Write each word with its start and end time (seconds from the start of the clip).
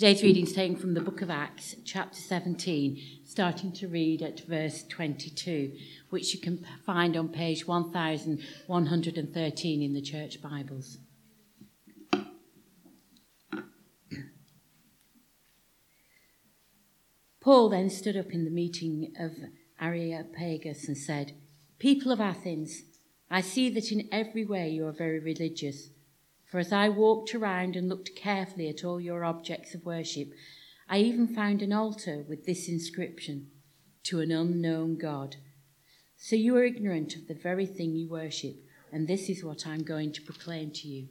Today's 0.00 0.22
reading 0.22 0.44
is 0.44 0.54
taken 0.54 0.76
from 0.76 0.94
the 0.94 1.02
book 1.02 1.20
of 1.20 1.28
Acts, 1.28 1.76
chapter 1.84 2.18
17, 2.18 3.20
starting 3.26 3.70
to 3.72 3.86
read 3.86 4.22
at 4.22 4.46
verse 4.46 4.82
22, 4.84 5.76
which 6.08 6.32
you 6.32 6.40
can 6.40 6.64
find 6.86 7.18
on 7.18 7.28
page 7.28 7.66
1113 7.66 9.82
in 9.82 9.92
the 9.92 10.00
church 10.00 10.40
Bibles. 10.40 10.96
Paul 17.40 17.68
then 17.68 17.90
stood 17.90 18.16
up 18.16 18.32
in 18.32 18.46
the 18.46 18.50
meeting 18.50 19.12
of 19.20 19.32
Areopagus 19.78 20.88
and 20.88 20.96
said, 20.96 21.34
People 21.78 22.10
of 22.10 22.22
Athens, 22.22 22.84
I 23.30 23.42
see 23.42 23.68
that 23.68 23.92
in 23.92 24.08
every 24.10 24.46
way 24.46 24.70
you 24.70 24.86
are 24.86 24.92
very 24.92 25.20
religious. 25.20 25.90
For 26.50 26.58
as 26.58 26.72
I 26.72 26.88
walked 26.88 27.32
around 27.32 27.76
and 27.76 27.88
looked 27.88 28.16
carefully 28.16 28.68
at 28.68 28.84
all 28.84 29.00
your 29.00 29.24
objects 29.24 29.72
of 29.74 29.84
worship, 29.84 30.30
I 30.88 30.98
even 30.98 31.28
found 31.28 31.62
an 31.62 31.72
altar 31.72 32.24
with 32.28 32.44
this 32.44 32.68
inscription 32.68 33.46
To 34.04 34.20
an 34.20 34.32
unknown 34.32 34.98
God. 34.98 35.36
So 36.16 36.34
you 36.34 36.56
are 36.56 36.64
ignorant 36.64 37.14
of 37.14 37.28
the 37.28 37.34
very 37.34 37.66
thing 37.66 37.94
you 37.94 38.08
worship, 38.08 38.56
and 38.92 39.06
this 39.06 39.28
is 39.28 39.44
what 39.44 39.64
I'm 39.64 39.84
going 39.84 40.12
to 40.12 40.22
proclaim 40.22 40.72
to 40.72 40.88
you. 40.88 41.08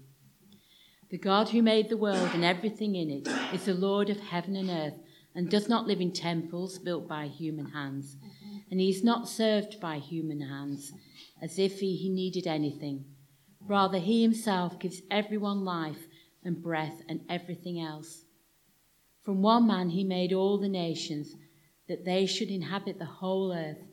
The 1.09 1.17
God 1.17 1.49
who 1.49 1.61
made 1.61 1.87
the 1.87 1.97
world 1.97 2.31
and 2.33 2.43
everything 2.43 2.95
in 2.95 3.09
it 3.09 3.27
is 3.53 3.65
the 3.65 3.73
Lord 3.73 4.09
of 4.09 4.19
heaven 4.19 4.57
and 4.57 4.69
earth 4.69 4.99
and 5.33 5.49
does 5.49 5.69
not 5.69 5.87
live 5.87 6.01
in 6.01 6.11
temples 6.11 6.77
built 6.77 7.07
by 7.07 7.27
human 7.27 7.67
hands. 7.67 8.17
And 8.69 8.79
he 8.79 8.89
is 8.89 9.03
not 9.03 9.29
served 9.29 9.79
by 9.79 9.99
human 9.99 10.41
hands 10.41 10.91
as 11.41 11.57
if 11.57 11.79
he, 11.79 11.95
he 11.95 12.09
needed 12.09 12.45
anything. 12.45 13.05
Rather, 13.67 13.99
he 13.99 14.21
himself 14.21 14.79
gives 14.79 15.01
everyone 15.11 15.63
life 15.63 16.07
and 16.43 16.61
breath 16.61 17.01
and 17.07 17.21
everything 17.29 17.79
else. 17.79 18.25
From 19.21 19.41
one 19.41 19.67
man 19.67 19.89
he 19.89 20.03
made 20.03 20.33
all 20.33 20.57
the 20.57 20.69
nations, 20.69 21.35
that 21.87 22.05
they 22.05 22.25
should 22.25 22.49
inhabit 22.49 22.99
the 22.99 23.05
whole 23.05 23.51
earth, 23.51 23.83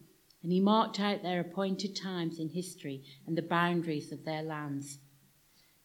and 0.43 0.53
he 0.53 0.61
marked 0.61 1.01
out 1.01 1.23
their 1.23 1.41
appointed 1.41 1.97
times 1.97 2.39
in 2.39 2.49
history 2.49 3.03
and 3.27 3.37
the 3.37 3.43
boundaries 3.43 4.13
of 4.13 4.25
their 4.25 4.43
lands. 4.43 4.99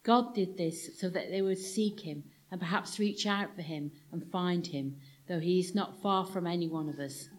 God 0.04 0.36
did 0.36 0.58
this 0.58 1.00
so 1.00 1.10
that 1.10 1.32
they 1.32 1.42
would 1.42 1.58
seek 1.58 2.02
him 2.02 2.24
and 2.52 2.60
perhaps 2.60 3.00
reach 3.00 3.26
out 3.26 3.56
for 3.56 3.62
him 3.62 3.92
and 4.12 4.30
find 4.32 4.68
him 4.68 4.98
though 5.28 5.40
he 5.40 5.60
is 5.60 5.74
not 5.74 6.02
far 6.02 6.26
from 6.26 6.46
any 6.46 6.68
one 6.68 6.90
of 6.90 7.00
us. 7.00 7.30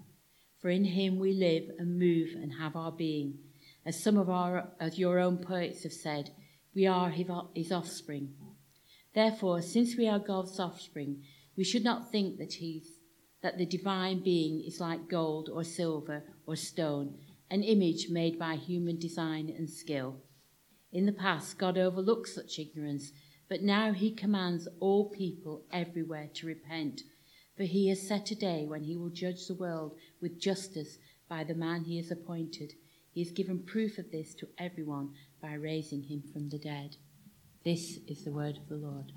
For 0.61 0.71
in 0.71 0.85
him 0.85 1.19
we 1.19 1.33
live 1.33 1.65
and 1.79 1.99
move 1.99 2.31
and 2.35 2.53
have 2.55 2.75
our 2.77 2.93
being. 2.93 3.39
As 3.85 4.03
some 4.03 4.17
of 4.17 4.31
our 4.31 4.73
as 4.81 4.99
your 4.99 5.19
own 5.19 5.39
poets 5.39 5.83
have 5.83 5.93
said, 5.93 6.31
we 6.75 6.87
are 6.87 7.11
his 7.11 7.73
offspring. 7.73 8.35
Therefore, 9.15 9.61
since 9.61 9.97
we 9.97 10.09
are 10.09 10.19
God's 10.19 10.59
offspring, 10.59 11.23
we 11.57 11.65
should 11.65 11.85
not 11.85 12.11
think 12.11 12.39
that 12.39 12.55
he's 12.55 12.89
that 13.43 13.59
the 13.59 13.67
divine 13.67 14.23
being 14.23 14.63
is 14.65 14.81
like 14.81 15.09
gold 15.09 15.51
or 15.53 15.65
silver 15.65 16.23
or 16.47 16.55
stone, 16.55 17.19
an 17.51 17.63
image 17.63 18.07
made 18.09 18.39
by 18.39 18.55
human 18.55 18.99
design 18.99 19.53
and 19.57 19.69
skill. 19.69 20.23
In 20.93 21.07
the 21.07 21.13
past, 21.13 21.59
God 21.59 21.77
overlooked 21.77 22.29
such 22.29 22.59
ignorance, 22.59 23.11
but 23.49 23.63
now 23.63 23.93
he 23.93 24.15
commands 24.15 24.69
all 24.79 25.11
people 25.11 25.65
everywhere 25.73 26.29
to 26.35 26.47
repent 26.47 27.03
for 27.57 27.65
he 27.65 27.89
has 27.89 28.07
set 28.07 28.31
a 28.31 28.35
day 28.35 28.65
when 28.67 28.85
he 28.85 28.97
will 28.97 29.11
judge 29.11 29.47
the 29.47 29.55
world 29.55 29.97
with 30.21 30.41
justice 30.41 30.99
by 31.29 31.45
the 31.45 31.55
man 31.55 31.85
he 31.85 31.97
has 31.99 32.11
appointed. 32.11 32.73
He 33.13 33.23
has 33.23 33.31
given 33.31 33.59
proof 33.59 33.99
of 33.99 34.11
this 34.11 34.35
to 34.37 34.49
everyone 34.59 35.11
by 35.43 35.55
raising 35.55 36.03
him 36.03 36.23
from 36.33 36.49
the 36.49 36.59
dead. 36.59 36.97
This 37.65 37.99
is 38.09 38.25
the 38.25 38.33
word 38.33 38.57
of 38.57 38.69
the 38.69 38.77
Lord. 38.77 39.13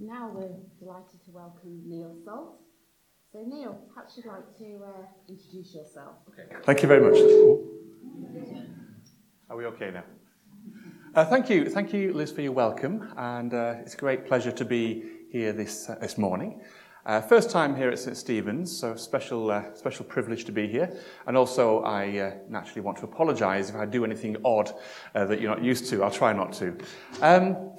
Now 0.00 0.32
we're 0.34 0.48
delighted 0.78 1.22
to 1.26 1.30
welcome 1.30 1.82
Neil 1.86 2.16
Salt. 2.24 2.58
So, 3.30 3.44
Neil, 3.46 3.78
perhaps 3.94 4.16
you'd 4.16 4.26
like 4.26 4.56
to 4.58 4.80
uh, 4.84 5.06
introduce 5.28 5.74
yourself. 5.74 6.16
Okay. 6.28 6.54
Thank 6.64 6.82
you 6.82 6.88
very 6.88 7.00
much. 7.00 7.16
Are 9.48 9.56
we 9.56 9.66
okay 9.66 9.90
now? 9.90 10.04
Uh, 11.14 11.24
thank 11.26 11.50
you, 11.50 11.68
thank 11.68 11.92
you, 11.92 12.12
Liz, 12.14 12.32
for 12.32 12.40
your 12.40 12.52
welcome, 12.52 13.12
and 13.18 13.52
uh, 13.52 13.74
it's 13.80 13.94
a 13.94 13.96
great 13.98 14.26
pleasure 14.26 14.52
to 14.52 14.64
be 14.64 15.04
here 15.30 15.52
this 15.52 15.88
uh, 15.88 15.96
this 16.00 16.16
morning. 16.16 16.62
Uh, 17.04 17.20
first 17.20 17.50
time 17.50 17.74
here 17.74 17.88
at 17.88 17.98
St 17.98 18.16
Stephen's, 18.16 18.70
so 18.70 18.94
special 18.94 19.50
uh, 19.50 19.74
special 19.74 20.04
privilege 20.04 20.44
to 20.44 20.52
be 20.52 20.68
here. 20.68 20.96
And 21.26 21.36
also, 21.36 21.82
I 21.82 22.18
uh, 22.18 22.34
naturally 22.48 22.80
want 22.80 22.98
to 22.98 23.04
apologise 23.04 23.70
if 23.70 23.74
I 23.74 23.86
do 23.86 24.04
anything 24.04 24.36
odd 24.44 24.72
that 25.12 25.40
you're 25.40 25.50
not 25.50 25.64
used 25.64 25.88
to. 25.90 26.04
I'll 26.04 26.12
try 26.12 26.32
not 26.32 26.52
to. 26.54 26.78
Um, 27.20 27.72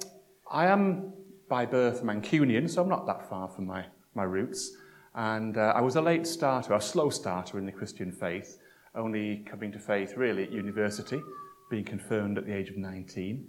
I 0.50 0.66
am 0.66 1.14
by 1.48 1.64
birth 1.64 2.02
Mancunian, 2.02 2.68
so 2.68 2.82
I'm 2.82 2.88
not 2.90 3.06
that 3.06 3.26
far 3.30 3.48
from 3.48 3.66
my 3.66 3.86
my 4.14 4.24
roots. 4.24 4.76
And 5.14 5.56
I 5.56 5.80
was 5.80 5.96
a 5.96 6.02
late 6.02 6.26
starter, 6.26 6.74
a 6.74 6.80
slow 6.80 7.08
starter 7.08 7.58
in 7.58 7.64
the 7.64 7.72
Christian 7.72 8.12
faith, 8.12 8.58
only 8.94 9.44
coming 9.48 9.72
to 9.72 9.78
faith 9.78 10.16
really 10.16 10.42
at 10.42 10.52
university 10.52 11.22
being 11.70 11.84
confirmed 11.84 12.36
at 12.36 12.46
the 12.46 12.54
age 12.54 12.68
of 12.68 12.76
19. 12.76 13.48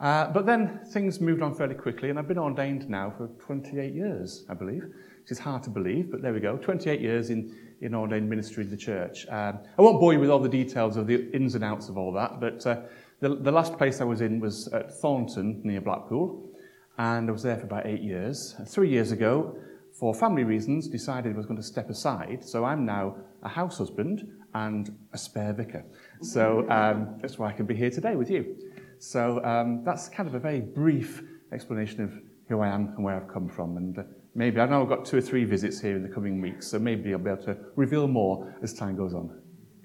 Uh, 0.00 0.30
but 0.32 0.46
then 0.46 0.80
things 0.92 1.20
moved 1.20 1.42
on 1.42 1.54
fairly 1.54 1.74
quickly, 1.74 2.08
and 2.08 2.18
I've 2.18 2.28
been 2.28 2.38
ordained 2.38 2.88
now 2.88 3.12
for 3.16 3.26
28 3.40 3.92
years, 3.92 4.44
I 4.48 4.54
believe, 4.54 4.84
which 4.84 5.30
is 5.30 5.40
hard 5.40 5.64
to 5.64 5.70
believe, 5.70 6.10
but 6.10 6.22
there 6.22 6.32
we 6.32 6.38
go 6.38 6.56
28 6.56 7.00
years 7.00 7.30
in, 7.30 7.52
in 7.80 7.94
ordained 7.94 8.30
ministry 8.30 8.62
in 8.62 8.70
the 8.70 8.76
church. 8.76 9.26
Um, 9.28 9.58
I 9.76 9.82
won't 9.82 9.98
bore 9.98 10.12
you 10.12 10.20
with 10.20 10.30
all 10.30 10.38
the 10.38 10.48
details 10.48 10.96
of 10.96 11.08
the 11.08 11.28
ins 11.32 11.56
and 11.56 11.64
outs 11.64 11.88
of 11.88 11.98
all 11.98 12.12
that, 12.12 12.38
but 12.38 12.64
uh, 12.64 12.82
the, 13.20 13.34
the 13.34 13.50
last 13.50 13.76
place 13.76 14.00
I 14.00 14.04
was 14.04 14.20
in 14.20 14.38
was 14.38 14.68
at 14.68 14.92
Thornton 15.00 15.60
near 15.64 15.80
Blackpool, 15.80 16.48
and 16.96 17.28
I 17.28 17.32
was 17.32 17.42
there 17.42 17.56
for 17.56 17.64
about 17.64 17.86
eight 17.86 18.02
years. 18.02 18.54
Three 18.68 18.90
years 18.90 19.10
ago, 19.10 19.58
for 19.98 20.14
family 20.14 20.44
reasons, 20.44 20.86
decided 20.86 21.34
I 21.34 21.36
was 21.36 21.46
going 21.46 21.56
to 21.56 21.66
step 21.66 21.90
aside, 21.90 22.44
so 22.44 22.64
I'm 22.64 22.84
now 22.84 23.16
a 23.42 23.48
house 23.48 23.78
husband 23.78 24.30
and 24.54 24.96
a 25.12 25.18
spare 25.18 25.52
vicar. 25.52 25.84
So 26.22 26.68
um, 26.70 27.18
that's 27.20 27.38
why 27.38 27.48
I 27.48 27.52
can 27.52 27.66
be 27.66 27.74
here 27.74 27.90
today 27.90 28.14
with 28.14 28.30
you. 28.30 28.56
So 28.98 29.42
um, 29.44 29.84
that's 29.84 30.08
kind 30.08 30.28
of 30.28 30.34
a 30.34 30.38
very 30.38 30.60
brief 30.60 31.22
explanation 31.52 32.02
of 32.02 32.12
who 32.48 32.60
I 32.60 32.68
am 32.68 32.88
and 32.96 33.04
where 33.04 33.16
I've 33.16 33.32
come 33.32 33.48
from. 33.48 33.76
And 33.76 33.98
uh, 33.98 34.02
maybe, 34.34 34.60
I 34.60 34.66
know 34.66 34.82
I've 34.82 34.88
got 34.88 35.04
two 35.04 35.18
or 35.18 35.20
three 35.20 35.44
visits 35.44 35.80
here 35.80 35.96
in 35.96 36.02
the 36.02 36.08
coming 36.08 36.40
weeks, 36.40 36.66
so 36.66 36.78
maybe 36.78 37.12
I'll 37.12 37.18
be 37.18 37.30
able 37.30 37.42
to 37.44 37.56
reveal 37.76 38.08
more 38.08 38.54
as 38.62 38.74
time 38.74 38.96
goes 38.96 39.14
on. 39.14 39.30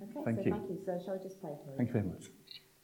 Okay, 0.01 0.11
thank 0.25 0.37
so 0.39 0.43
you. 0.45 0.51
thank 0.51 0.69
you. 0.69 0.79
So 0.85 0.99
shall 1.03 1.15
I 1.15 1.23
just 1.23 1.41
pray 1.41 1.51
for 1.63 1.71
you? 1.71 1.77
Thank 1.77 1.89
you 1.89 1.93
very 1.93 2.05
much. 2.05 2.25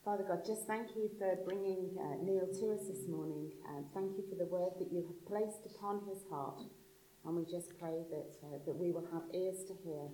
Father 0.05 0.23
God, 0.27 0.45
just 0.45 0.65
thank 0.65 0.95
you 0.95 1.09
for 1.17 1.35
bringing 1.45 1.95
uh, 1.99 2.23
Neil 2.23 2.47
to 2.47 2.73
us 2.73 2.87
this 2.87 3.07
morning. 3.07 3.51
And 3.75 3.85
thank 3.93 4.17
you 4.17 4.23
for 4.29 4.35
the 4.35 4.45
word 4.45 4.71
that 4.79 4.91
you 4.91 5.05
have 5.05 5.25
placed 5.27 5.65
upon 5.65 6.01
his 6.09 6.23
heart. 6.29 6.61
And 7.25 7.35
we 7.35 7.43
just 7.45 7.77
pray 7.77 8.03
that, 8.09 8.31
uh, 8.43 8.57
that 8.65 8.75
we 8.75 8.91
will 8.91 9.07
have 9.11 9.23
ears 9.33 9.65
to 9.67 9.73
hear 9.83 10.07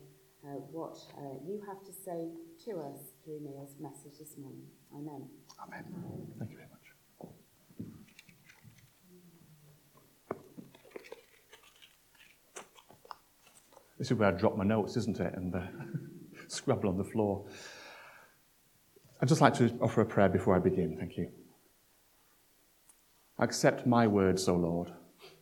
uh, 0.44 0.59
what 0.72 0.97
uh, 1.18 1.38
you 1.46 1.62
have 1.68 1.84
to 1.86 1.94
say 1.94 2.30
to 2.66 2.80
us 2.82 3.00
through 3.24 3.40
Neil's 3.42 3.76
message 3.80 4.20
this 4.20 4.38
morning. 4.38 4.66
Amen. 4.94 5.30
Amen. 5.64 5.86
Thank 6.40 6.52
you 6.52 6.58
very 6.58 6.70
much. 6.70 6.86
This 14.06 14.12
is 14.12 14.20
where 14.20 14.30
I 14.30 14.34
drop 14.34 14.56
my 14.56 14.64
notes, 14.64 14.98
isn't 14.98 15.20
it? 15.20 15.34
And 15.36 15.56
uh, 15.56 15.62
scrabble 16.48 16.90
on 16.90 16.98
the 17.00 17.04
floor. 17.04 17.44
I'd 19.20 19.28
just 19.28 19.42
like 19.42 19.56
to 19.56 19.76
offer 19.82 20.02
a 20.02 20.06
prayer 20.06 20.30
before 20.30 20.56
I 20.56 20.60
begin. 20.60 20.96
Thank 20.96 21.18
you. 21.18 21.32
Accept 23.40 23.88
my 23.88 24.06
words, 24.06 24.48
O 24.48 24.54
Lord, 24.54 24.91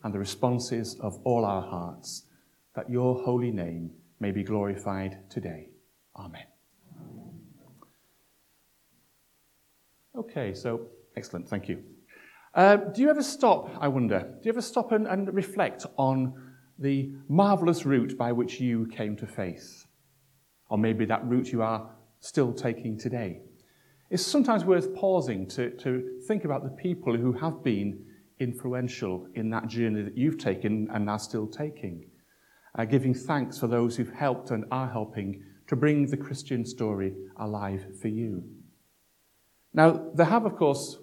and 0.06 0.14
the 0.14 0.18
responses 0.18 0.96
of 1.02 1.20
all 1.26 1.44
our 1.44 1.62
hearts, 1.62 2.24
that 2.74 2.90
your 2.90 3.22
holy 3.26 3.52
name 3.52 3.92
may 4.22 4.32
be 4.32 4.44
glorified 4.44 5.30
today. 5.30 5.68
Amen. 6.16 6.46
Okay, 10.16 10.54
so 10.54 10.88
excellent, 11.18 11.50
thank 11.50 11.68
you. 11.68 11.84
Uh, 12.54 12.78
do 12.78 13.02
you 13.02 13.10
ever 13.10 13.24
stop, 13.24 13.70
I 13.82 13.90
wonder, 13.90 14.20
do 14.22 14.40
you 14.46 14.54
ever 14.54 14.62
stop 14.62 14.94
and, 14.94 15.06
and 15.06 15.34
reflect 15.34 15.86
on 15.98 16.53
the 16.80 17.12
marvelous 17.28 17.86
route 17.86 18.18
by 18.18 18.32
which 18.32 18.60
you 18.60 18.88
came 18.88 19.16
to 19.18 19.28
faith? 19.28 19.86
Or 20.70 20.78
maybe 20.78 21.06
that 21.06 21.26
route 21.26 21.52
you 21.52 21.62
are 21.62 21.90
still 22.20 22.54
taking 22.54 22.98
today? 22.98 23.42
It's 24.10 24.26
sometimes 24.26 24.66
worth 24.66 24.94
pausing 24.96 25.48
to, 25.50 25.72
to 25.72 26.20
think 26.28 26.46
about 26.46 26.64
the 26.64 26.70
people 26.70 27.16
who 27.16 27.34
have 27.34 27.64
been 27.64 28.06
influential 28.40 29.28
in 29.36 29.50
that 29.52 29.68
journey 29.68 30.02
that 30.02 30.18
you've 30.18 30.38
taken 30.38 30.88
and 30.92 31.10
are 31.10 31.20
still 31.20 31.48
taking 31.48 32.06
uh, 32.78 32.86
giving 32.86 33.14
thanks 33.14 33.60
for 33.60 33.68
those 33.68 33.96
who've 33.96 34.14
helped 34.14 34.52
and 34.52 34.66
are 34.72 34.90
helping 34.90 35.44
to 35.68 35.76
bring 35.76 36.08
the 36.08 36.18
Christian 36.18 36.66
story 36.66 37.14
alive 37.38 37.86
for 38.02 38.08
you. 38.08 38.44
Now, 39.74 40.10
there 40.14 40.26
have, 40.26 40.46
of 40.46 40.56
course, 40.56 40.98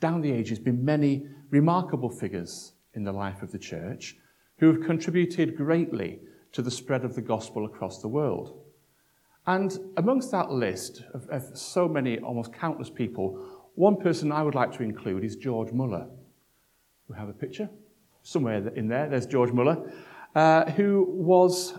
down 0.00 0.20
the 0.20 0.32
ages, 0.32 0.58
been 0.58 0.84
many 0.84 1.26
remarkable 1.50 2.10
figures 2.10 2.72
in 2.94 3.04
the 3.04 3.12
life 3.12 3.42
of 3.42 3.52
the 3.52 3.58
church 3.58 4.16
who 4.58 4.72
have 4.72 4.82
contributed 4.82 5.56
greatly 5.56 6.20
to 6.52 6.62
the 6.62 6.70
spread 6.70 7.04
of 7.04 7.14
the 7.14 7.22
gospel 7.22 7.66
across 7.66 8.00
the 8.00 8.08
world. 8.08 8.60
And 9.46 9.76
amongst 9.96 10.30
that 10.30 10.50
list 10.50 11.02
of, 11.12 11.28
of 11.28 11.58
so 11.58 11.86
many, 11.86 12.18
almost 12.18 12.52
countless 12.52 12.88
people, 12.88 13.70
one 13.74 13.96
person 13.96 14.32
I 14.32 14.42
would 14.42 14.54
like 14.54 14.72
to 14.72 14.82
include 14.82 15.24
is 15.24 15.36
George 15.36 15.72
Muller. 15.72 16.06
We 17.08 17.16
have 17.16 17.28
a 17.28 17.34
picture 17.34 17.68
somewhere 18.22 18.66
in 18.68 18.88
there. 18.88 19.08
There's 19.08 19.26
George 19.26 19.52
Muller, 19.52 19.92
uh, 20.34 20.70
who 20.70 21.06
was 21.08 21.78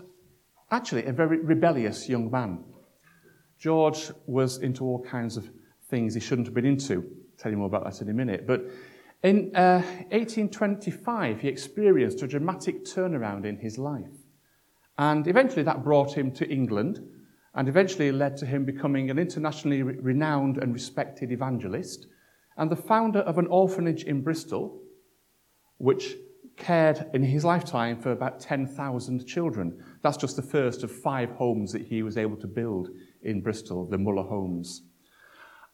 actually 0.70 1.06
a 1.06 1.12
very 1.12 1.40
rebellious 1.40 2.08
young 2.08 2.30
man. 2.30 2.64
George 3.58 4.10
was 4.26 4.58
into 4.58 4.84
all 4.84 5.02
kinds 5.02 5.36
of 5.36 5.50
things 5.88 6.14
he 6.14 6.20
shouldn't 6.20 6.46
have 6.46 6.54
been 6.54 6.66
into. 6.66 6.94
I'll 6.94 7.38
tell 7.38 7.50
you 7.50 7.58
more 7.58 7.66
about 7.66 7.84
that 7.84 8.00
in 8.02 8.10
a 8.10 8.14
minute. 8.14 8.46
But 8.46 8.66
in 9.22 9.54
uh, 9.56 9.82
1825, 10.10 11.40
he 11.40 11.48
experienced 11.48 12.22
a 12.22 12.26
dramatic 12.26 12.84
turnaround 12.84 13.44
in 13.44 13.58
his 13.58 13.78
life. 13.78 14.12
And 14.98 15.26
eventually 15.26 15.62
that 15.64 15.84
brought 15.84 16.16
him 16.16 16.30
to 16.32 16.48
England 16.48 17.00
and 17.54 17.68
eventually 17.68 18.12
led 18.12 18.36
to 18.38 18.46
him 18.46 18.64
becoming 18.64 19.10
an 19.10 19.18
internationally 19.18 19.82
renowned 19.82 20.58
and 20.58 20.72
respected 20.72 21.32
evangelist 21.32 22.06
and 22.56 22.70
the 22.70 22.76
founder 22.76 23.20
of 23.20 23.38
an 23.38 23.46
orphanage 23.48 24.04
in 24.04 24.22
Bristol, 24.22 24.80
which 25.78 26.16
cared 26.56 27.06
in 27.12 27.22
his 27.22 27.44
lifetime 27.44 28.00
for 28.00 28.12
about 28.12 28.40
10,000 28.40 29.26
children. 29.26 29.78
That's 30.02 30.16
just 30.16 30.36
the 30.36 30.42
first 30.42 30.82
of 30.82 30.90
five 30.90 31.30
homes 31.30 31.72
that 31.72 31.82
he 31.82 32.02
was 32.02 32.16
able 32.16 32.36
to 32.36 32.46
build 32.46 32.88
in 33.22 33.42
Bristol, 33.42 33.86
the 33.86 33.98
Muller 33.98 34.22
Homes. 34.22 34.82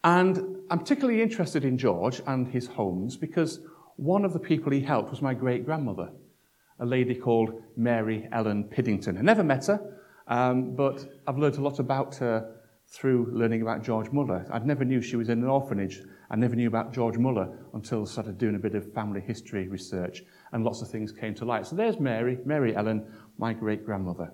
And 0.05 0.57
I'm 0.71 0.81
particularly 0.81 1.23
interested 1.23 1.65
in 1.65 1.79
George 1.79 2.21
and 2.27 2.49
his 2.49 2.67
homes 2.67 3.17
because 3.17 3.61
one 3.97 4.25
of 4.25 4.33
the 4.33 4.41
people 4.41 4.73
he 4.73 4.81
helped 4.81 5.11
was 5.11 5.23
my 5.23 5.35
great 5.35 5.65
grandmother, 5.65 6.11
a 6.81 6.87
lady 6.87 7.15
called 7.15 7.63
Mary 7.77 8.29
Ellen 8.33 8.65
Piddington. 8.65 9.19
I 9.19 9.23
never 9.23 9.45
met 9.45 9.67
her, 9.67 10.01
um, 10.27 10.75
but 10.75 11.07
I've 11.27 11.39
learned 11.39 11.57
a 11.57 11.63
lot 11.63 11.79
about 11.79 12.17
her 12.17 12.57
through 12.89 13.31
learning 13.33 13.63
about 13.63 13.83
George 13.83 14.11
Muller. 14.11 14.47
I 14.53 14.59
never 14.59 14.85
knew 14.85 15.01
she 15.01 15.17
was 15.17 15.29
in 15.29 15.43
an 15.43 15.49
orphanage. 15.49 16.03
I 16.31 16.37
never 16.37 16.57
knew 16.57 16.69
about 16.69 16.93
George 16.93 17.17
Muller 17.17 17.49
until 17.75 18.03
I 18.03 18.05
started 18.07 18.39
doing 18.39 18.57
a 18.57 18.59
bit 18.59 18.75
of 18.75 18.93
family 18.93 19.21
history 19.21 19.69
research, 19.69 20.25
and 20.53 20.65
lots 20.65 20.83
of 20.83 20.89
things 20.89 21.13
came 21.13 21.35
to 21.37 21.45
light. 21.45 21.67
So 21.67 21.77
there's 21.77 22.01
Mary, 22.01 22.39
Mary 22.45 22.75
Ellen, 22.75 23.07
my 23.39 23.53
great 23.53 23.87
grandmother. 23.87 24.33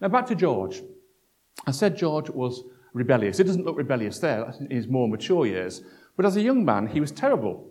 Now 0.00 0.08
back 0.08 0.26
to 0.26 0.34
George. 0.34 0.82
I 1.66 1.70
said 1.70 1.96
George 1.96 2.30
was 2.30 2.64
rebellious. 2.94 3.40
It 3.40 3.44
doesn't 3.44 3.66
look 3.66 3.76
rebellious 3.76 4.18
there 4.20 4.54
in 4.58 4.70
his 4.70 4.88
more 4.88 5.08
mature 5.08 5.44
years. 5.44 5.82
But 6.16 6.24
as 6.24 6.36
a 6.36 6.40
young 6.40 6.64
man, 6.64 6.86
he 6.86 7.00
was 7.00 7.12
terrible. 7.12 7.68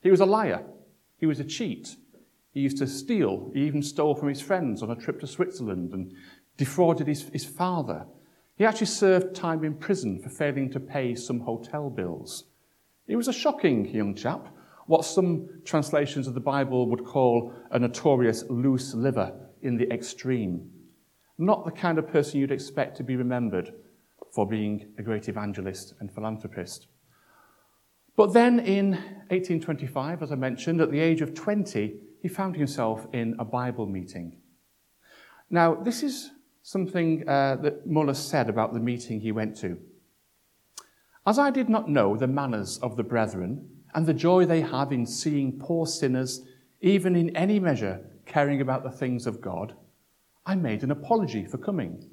He 0.00 0.10
was 0.10 0.20
a 0.20 0.26
liar. 0.26 0.64
He 1.16 1.26
was 1.26 1.40
a 1.40 1.44
cheat. 1.44 1.96
He 2.52 2.60
used 2.60 2.78
to 2.78 2.86
steal. 2.86 3.50
He 3.54 3.62
even 3.62 3.82
stole 3.82 4.14
from 4.14 4.28
his 4.28 4.40
friends 4.40 4.82
on 4.82 4.90
a 4.90 4.96
trip 4.96 5.18
to 5.20 5.26
Switzerland 5.26 5.92
and 5.92 6.12
defrauded 6.56 7.08
his, 7.08 7.22
his 7.32 7.44
father. 7.44 8.06
He 8.56 8.64
actually 8.64 8.86
served 8.86 9.34
time 9.34 9.64
in 9.64 9.74
prison 9.74 10.20
for 10.20 10.28
failing 10.28 10.70
to 10.70 10.80
pay 10.80 11.14
some 11.14 11.40
hotel 11.40 11.90
bills. 11.90 12.44
He 13.06 13.16
was 13.16 13.28
a 13.28 13.32
shocking 13.32 13.86
young 13.86 14.14
chap, 14.14 14.48
what 14.86 15.04
some 15.04 15.48
translations 15.64 16.26
of 16.26 16.34
the 16.34 16.40
Bible 16.40 16.88
would 16.90 17.04
call 17.04 17.54
a 17.70 17.78
notorious 17.78 18.44
loose 18.50 18.94
liver 18.94 19.32
in 19.62 19.76
the 19.76 19.90
extreme. 19.92 20.70
Not 21.38 21.64
the 21.64 21.70
kind 21.70 21.98
of 21.98 22.08
person 22.08 22.40
you'd 22.40 22.52
expect 22.52 22.96
to 22.96 23.02
be 23.02 23.16
remembered 23.16 23.72
for 24.38 24.46
being 24.46 24.86
a 24.98 25.02
great 25.02 25.28
evangelist 25.28 25.94
and 25.98 26.14
philanthropist. 26.14 26.86
But 28.14 28.32
then 28.32 28.60
in 28.60 28.92
1825, 29.30 30.22
as 30.22 30.30
I 30.30 30.36
mentioned, 30.36 30.80
at 30.80 30.92
the 30.92 31.00
age 31.00 31.22
of 31.22 31.34
20, 31.34 31.96
he 32.22 32.28
found 32.28 32.54
himself 32.54 33.08
in 33.12 33.34
a 33.40 33.44
Bible 33.44 33.86
meeting. 33.86 34.36
Now, 35.50 35.74
this 35.74 36.04
is 36.04 36.30
something 36.62 37.28
uh, 37.28 37.56
that 37.62 37.88
Muller 37.88 38.14
said 38.14 38.48
about 38.48 38.74
the 38.74 38.78
meeting 38.78 39.20
he 39.20 39.32
went 39.32 39.56
to. 39.56 39.76
As 41.26 41.40
I 41.40 41.50
did 41.50 41.68
not 41.68 41.88
know 41.88 42.16
the 42.16 42.28
manners 42.28 42.78
of 42.78 42.96
the 42.96 43.02
brethren 43.02 43.68
and 43.92 44.06
the 44.06 44.14
joy 44.14 44.46
they 44.46 44.60
have 44.60 44.92
in 44.92 45.04
seeing 45.04 45.58
poor 45.58 45.84
sinners, 45.84 46.42
even 46.80 47.16
in 47.16 47.36
any 47.36 47.58
measure, 47.58 48.08
caring 48.24 48.60
about 48.60 48.84
the 48.84 48.92
things 48.92 49.26
of 49.26 49.40
God, 49.40 49.74
I 50.46 50.54
made 50.54 50.84
an 50.84 50.92
apology 50.92 51.44
for 51.44 51.58
coming. 51.58 52.08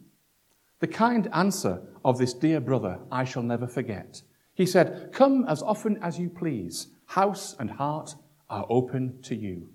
The 0.86 0.94
kind 0.94 1.28
answer 1.34 1.82
of 2.04 2.20
this 2.20 2.36
dear 2.36 2.60
brother 2.60 3.00
I 3.12 3.24
shall 3.24 3.42
never 3.42 3.66
forget. 3.66 4.22
He 4.54 4.68
said, 4.68 5.10
Come 5.12 5.44
as 5.48 5.64
often 5.64 5.98
as 6.00 6.20
you 6.20 6.30
please. 6.30 6.90
House 7.08 7.56
and 7.58 7.72
heart 7.72 8.14
are 8.52 8.68
open 8.70 9.20
to 9.24 9.36
you. 9.36 9.72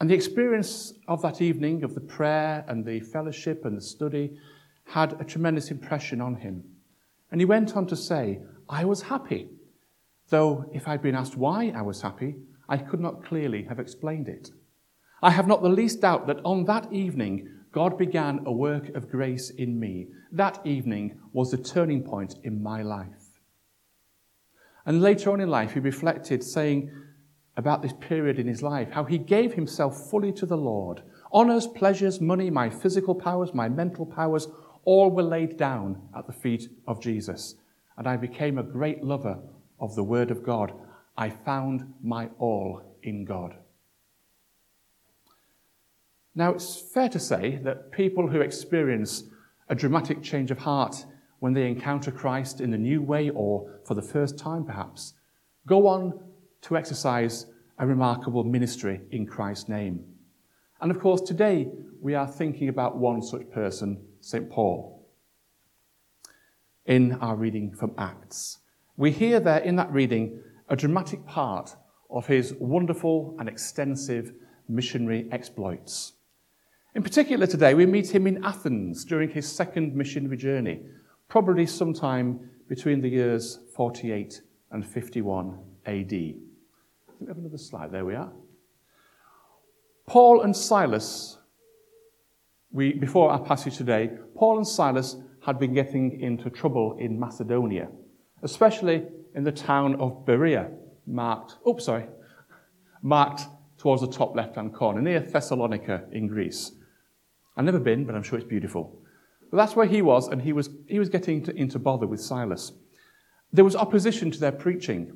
And 0.00 0.10
the 0.10 0.16
experience 0.16 0.94
of 1.06 1.22
that 1.22 1.40
evening, 1.40 1.84
of 1.84 1.94
the 1.94 2.00
prayer 2.00 2.64
and 2.66 2.84
the 2.84 2.98
fellowship 2.98 3.64
and 3.64 3.76
the 3.76 3.80
study, 3.80 4.36
had 4.84 5.12
a 5.20 5.24
tremendous 5.24 5.70
impression 5.70 6.20
on 6.20 6.34
him. 6.34 6.64
And 7.30 7.40
he 7.40 7.44
went 7.44 7.76
on 7.76 7.86
to 7.86 7.94
say, 7.94 8.40
I 8.68 8.84
was 8.84 9.02
happy, 9.02 9.48
though 10.30 10.68
if 10.74 10.88
I'd 10.88 11.02
been 11.02 11.14
asked 11.14 11.36
why 11.36 11.72
I 11.72 11.82
was 11.82 12.02
happy, 12.02 12.34
I 12.68 12.78
could 12.78 12.98
not 12.98 13.24
clearly 13.24 13.62
have 13.68 13.78
explained 13.78 14.28
it. 14.28 14.50
I 15.22 15.30
have 15.30 15.46
not 15.46 15.62
the 15.62 15.68
least 15.68 16.00
doubt 16.00 16.26
that 16.26 16.40
on 16.44 16.64
that 16.64 16.92
evening, 16.92 17.48
God 17.72 17.96
began 17.96 18.42
a 18.44 18.52
work 18.52 18.90
of 18.94 19.10
grace 19.10 19.50
in 19.50 19.80
me. 19.80 20.08
That 20.30 20.64
evening 20.66 21.18
was 21.32 21.50
the 21.50 21.56
turning 21.56 22.02
point 22.02 22.36
in 22.44 22.62
my 22.62 22.82
life. 22.82 23.40
And 24.84 25.00
later 25.00 25.30
on 25.32 25.40
in 25.40 25.48
life, 25.48 25.72
he 25.72 25.80
reflected, 25.80 26.44
saying 26.44 26.90
about 27.56 27.82
this 27.82 27.94
period 27.94 28.38
in 28.38 28.46
his 28.46 28.62
life, 28.62 28.90
how 28.90 29.04
he 29.04 29.18
gave 29.18 29.54
himself 29.54 30.10
fully 30.10 30.32
to 30.32 30.46
the 30.46 30.56
Lord. 30.56 31.02
Honours, 31.32 31.66
pleasures, 31.66 32.20
money, 32.20 32.50
my 32.50 32.68
physical 32.68 33.14
powers, 33.14 33.54
my 33.54 33.68
mental 33.68 34.04
powers, 34.04 34.48
all 34.84 35.10
were 35.10 35.22
laid 35.22 35.56
down 35.56 36.02
at 36.16 36.26
the 36.26 36.32
feet 36.32 36.68
of 36.86 37.00
Jesus. 37.00 37.54
And 37.96 38.06
I 38.06 38.16
became 38.16 38.58
a 38.58 38.62
great 38.62 39.02
lover 39.02 39.38
of 39.80 39.94
the 39.94 40.04
Word 40.04 40.30
of 40.30 40.42
God. 40.42 40.72
I 41.16 41.30
found 41.30 41.94
my 42.02 42.28
all 42.38 42.98
in 43.02 43.24
God. 43.24 43.54
Now, 46.34 46.52
it's 46.52 46.80
fair 46.80 47.08
to 47.10 47.18
say 47.18 47.60
that 47.62 47.92
people 47.92 48.26
who 48.26 48.40
experience 48.40 49.24
a 49.68 49.74
dramatic 49.74 50.22
change 50.22 50.50
of 50.50 50.58
heart 50.58 51.04
when 51.40 51.52
they 51.52 51.66
encounter 51.66 52.10
Christ 52.10 52.60
in 52.60 52.72
a 52.72 52.78
new 52.78 53.02
way 53.02 53.28
or 53.30 53.80
for 53.84 53.94
the 53.94 54.02
first 54.02 54.38
time 54.38 54.64
perhaps, 54.64 55.14
go 55.66 55.86
on 55.88 56.18
to 56.62 56.76
exercise 56.76 57.46
a 57.78 57.86
remarkable 57.86 58.44
ministry 58.44 59.00
in 59.10 59.26
Christ's 59.26 59.68
name. 59.68 60.04
And 60.80 60.90
of 60.90 61.00
course, 61.00 61.20
today 61.20 61.68
we 62.00 62.14
are 62.14 62.26
thinking 62.26 62.68
about 62.68 62.96
one 62.96 63.22
such 63.22 63.50
person, 63.50 64.00
St. 64.20 64.48
Paul, 64.48 65.06
in 66.86 67.14
our 67.14 67.36
reading 67.36 67.74
from 67.74 67.92
Acts. 67.98 68.58
We 68.96 69.10
hear 69.10 69.40
there 69.40 69.58
in 69.58 69.76
that 69.76 69.92
reading 69.92 70.40
a 70.68 70.76
dramatic 70.76 71.26
part 71.26 71.76
of 72.08 72.26
his 72.26 72.54
wonderful 72.58 73.36
and 73.38 73.48
extensive 73.48 74.32
missionary 74.68 75.28
exploits. 75.30 76.14
In 76.94 77.02
particular, 77.02 77.46
today 77.46 77.72
we 77.72 77.86
meet 77.86 78.14
him 78.14 78.26
in 78.26 78.44
Athens 78.44 79.06
during 79.06 79.30
his 79.30 79.50
second 79.50 79.94
missionary 79.94 80.36
journey, 80.36 80.82
probably 81.26 81.64
sometime 81.64 82.50
between 82.68 83.00
the 83.00 83.08
years 83.08 83.60
48 83.74 84.42
and 84.72 84.86
51 84.86 85.58
AD. 85.86 86.10
we 86.10 86.36
have 87.26 87.38
another 87.38 87.56
slide. 87.56 87.92
There 87.92 88.04
we 88.04 88.14
are. 88.14 88.30
Paul 90.06 90.42
and 90.42 90.54
Silas, 90.54 91.38
we, 92.70 92.92
before 92.92 93.30
our 93.30 93.40
passage 93.40 93.78
today, 93.78 94.10
Paul 94.36 94.58
and 94.58 94.68
Silas 94.68 95.16
had 95.46 95.58
been 95.58 95.72
getting 95.72 96.20
into 96.20 96.50
trouble 96.50 96.98
in 96.98 97.18
Macedonia, 97.18 97.88
especially 98.42 99.04
in 99.34 99.44
the 99.44 99.52
town 99.52 99.94
of 99.94 100.26
Berea, 100.26 100.68
marked, 101.06 101.56
oh, 101.64 101.78
sorry, 101.78 102.04
marked 103.00 103.44
towards 103.78 104.02
the 104.02 104.08
top 104.08 104.36
left 104.36 104.56
hand 104.56 104.74
corner, 104.74 105.00
near 105.00 105.20
Thessalonica 105.20 106.04
in 106.12 106.26
Greece. 106.26 106.72
I've 107.56 107.64
never 107.64 107.80
been, 107.80 108.04
but 108.04 108.14
I'm 108.14 108.22
sure 108.22 108.38
it's 108.38 108.48
beautiful. 108.48 109.02
But 109.50 109.58
that's 109.58 109.76
where 109.76 109.86
he 109.86 110.00
was, 110.02 110.28
and 110.28 110.40
he 110.40 110.52
was, 110.52 110.70
he 110.88 110.98
was 110.98 111.08
getting 111.08 111.42
to, 111.44 111.54
into 111.54 111.78
bother 111.78 112.06
with 112.06 112.20
Silas. 112.20 112.72
There 113.52 113.64
was 113.64 113.76
opposition 113.76 114.30
to 114.30 114.40
their 114.40 114.52
preaching, 114.52 115.12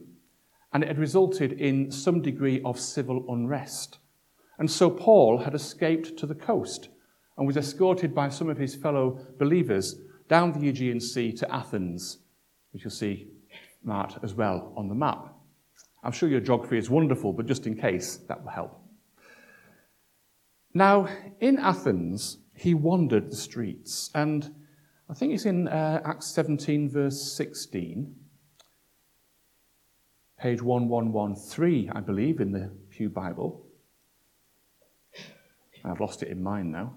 and 0.72 0.82
it 0.82 0.88
had 0.88 0.98
resulted 0.98 1.52
in 1.52 1.90
some 1.90 2.20
degree 2.20 2.60
of 2.62 2.78
civil 2.78 3.24
unrest. 3.28 3.98
And 4.58 4.70
so 4.70 4.90
Paul 4.90 5.38
had 5.38 5.54
escaped 5.54 6.18
to 6.18 6.26
the 6.26 6.34
coast 6.34 6.88
and 7.38 7.46
was 7.46 7.56
escorted 7.56 8.14
by 8.14 8.28
some 8.28 8.48
of 8.50 8.58
his 8.58 8.74
fellow 8.74 9.18
believers 9.38 9.96
down 10.28 10.52
the 10.52 10.68
Aegean 10.68 11.00
Sea 11.00 11.32
to 11.32 11.54
Athens, 11.54 12.18
which 12.72 12.84
you'll 12.84 12.90
see 12.90 13.28
marked 13.82 14.22
as 14.22 14.34
well 14.34 14.72
on 14.76 14.88
the 14.88 14.94
map. 14.94 15.32
I'm 16.02 16.12
sure 16.12 16.28
your 16.28 16.40
geography 16.40 16.76
is 16.76 16.90
wonderful, 16.90 17.32
but 17.32 17.46
just 17.46 17.66
in 17.66 17.76
case, 17.76 18.18
that 18.28 18.42
will 18.42 18.50
help. 18.50 18.85
Now, 20.76 21.08
in 21.40 21.58
Athens, 21.58 22.36
he 22.52 22.74
wandered 22.74 23.30
the 23.30 23.36
streets, 23.36 24.10
and 24.14 24.54
I 25.08 25.14
think 25.14 25.32
it's 25.32 25.46
in 25.46 25.68
uh, 25.68 26.02
Acts 26.04 26.26
17, 26.26 26.90
verse 26.90 27.32
16, 27.32 28.14
page 30.38 30.60
1113, 30.60 31.92
I 31.94 32.00
believe, 32.00 32.40
in 32.40 32.52
the 32.52 32.70
Pew 32.90 33.08
Bible. 33.08 33.64
I've 35.82 35.98
lost 35.98 36.22
it 36.22 36.28
in 36.28 36.42
mine 36.42 36.72
now. 36.72 36.92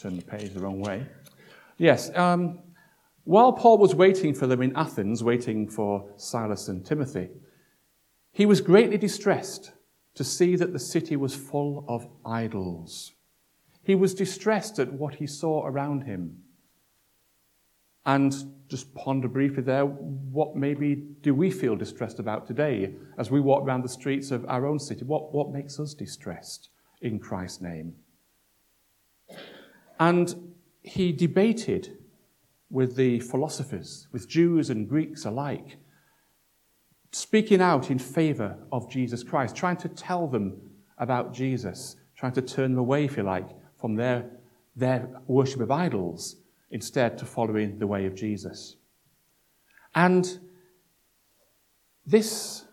Turn 0.00 0.14
the 0.14 0.22
page 0.22 0.54
the 0.54 0.60
wrong 0.60 0.80
way. 0.80 1.04
Yes, 1.78 2.16
um, 2.16 2.60
While 3.24 3.52
Paul 3.52 3.78
was 3.78 3.96
waiting 3.96 4.32
for 4.32 4.46
them 4.46 4.62
in 4.62 4.76
Athens, 4.76 5.24
waiting 5.24 5.68
for 5.68 6.08
Silas 6.18 6.68
and 6.68 6.86
Timothy, 6.86 7.30
he 8.30 8.46
was 8.46 8.60
greatly 8.60 8.96
distressed 8.96 9.72
to 10.14 10.24
see 10.24 10.56
that 10.56 10.72
the 10.72 10.78
city 10.78 11.16
was 11.16 11.34
full 11.34 11.84
of 11.88 12.06
idols. 12.24 13.12
He 13.82 13.94
was 13.94 14.14
distressed 14.14 14.78
at 14.78 14.92
what 14.92 15.16
he 15.16 15.26
saw 15.26 15.66
around 15.66 16.02
him. 16.02 16.42
And 18.04 18.34
just 18.68 18.94
ponder 18.94 19.28
briefly 19.28 19.62
there, 19.62 19.84
what 19.84 20.56
maybe 20.56 20.94
do 21.22 21.34
we 21.34 21.50
feel 21.50 21.76
distressed 21.76 22.18
about 22.18 22.46
today 22.46 22.94
as 23.16 23.30
we 23.30 23.40
walk 23.40 23.64
around 23.64 23.82
the 23.82 23.88
streets 23.88 24.30
of 24.30 24.44
our 24.48 24.66
own 24.66 24.78
city? 24.78 25.04
What, 25.04 25.32
what 25.32 25.52
makes 25.52 25.78
us 25.78 25.94
distressed 25.94 26.70
in 27.00 27.18
Christ's 27.18 27.60
name? 27.60 27.94
And 30.00 30.54
he 30.82 31.12
debated 31.12 31.96
with 32.70 32.96
the 32.96 33.20
philosophers, 33.20 34.08
with 34.10 34.28
Jews 34.28 34.70
and 34.70 34.88
Greeks 34.88 35.24
alike, 35.24 35.76
speaking 37.12 37.60
out 37.60 37.90
in 37.90 37.98
favor 37.98 38.56
of 38.72 38.90
Jesus 38.90 39.22
Christ, 39.22 39.54
trying 39.54 39.76
to 39.78 39.88
tell 39.88 40.26
them 40.26 40.60
about 40.98 41.32
Jesus, 41.32 41.96
trying 42.16 42.32
to 42.32 42.42
turn 42.42 42.72
them 42.72 42.78
away, 42.78 43.04
if 43.04 43.16
you 43.16 43.22
like, 43.22 43.48
from 43.78 43.94
their, 43.94 44.30
their 44.74 45.08
worship 45.26 45.60
of 45.60 45.70
idols, 45.70 46.36
instead 46.70 47.18
to 47.18 47.26
following 47.26 47.78
the 47.78 47.86
way 47.86 48.06
of 48.06 48.14
Jesus. 48.14 48.76
And 49.94 50.38
this 52.06 52.64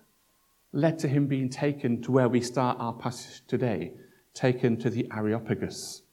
led 0.71 0.97
to 0.99 1.07
him 1.07 1.27
being 1.27 1.49
taken 1.49 2.01
to 2.03 2.11
where 2.11 2.29
we 2.29 2.39
start 2.39 2.77
our 2.79 2.93
passage 2.93 3.45
today, 3.47 3.93
taken 4.33 4.77
to 4.77 4.89
the 4.89 5.07
Areopagus. 5.13 6.03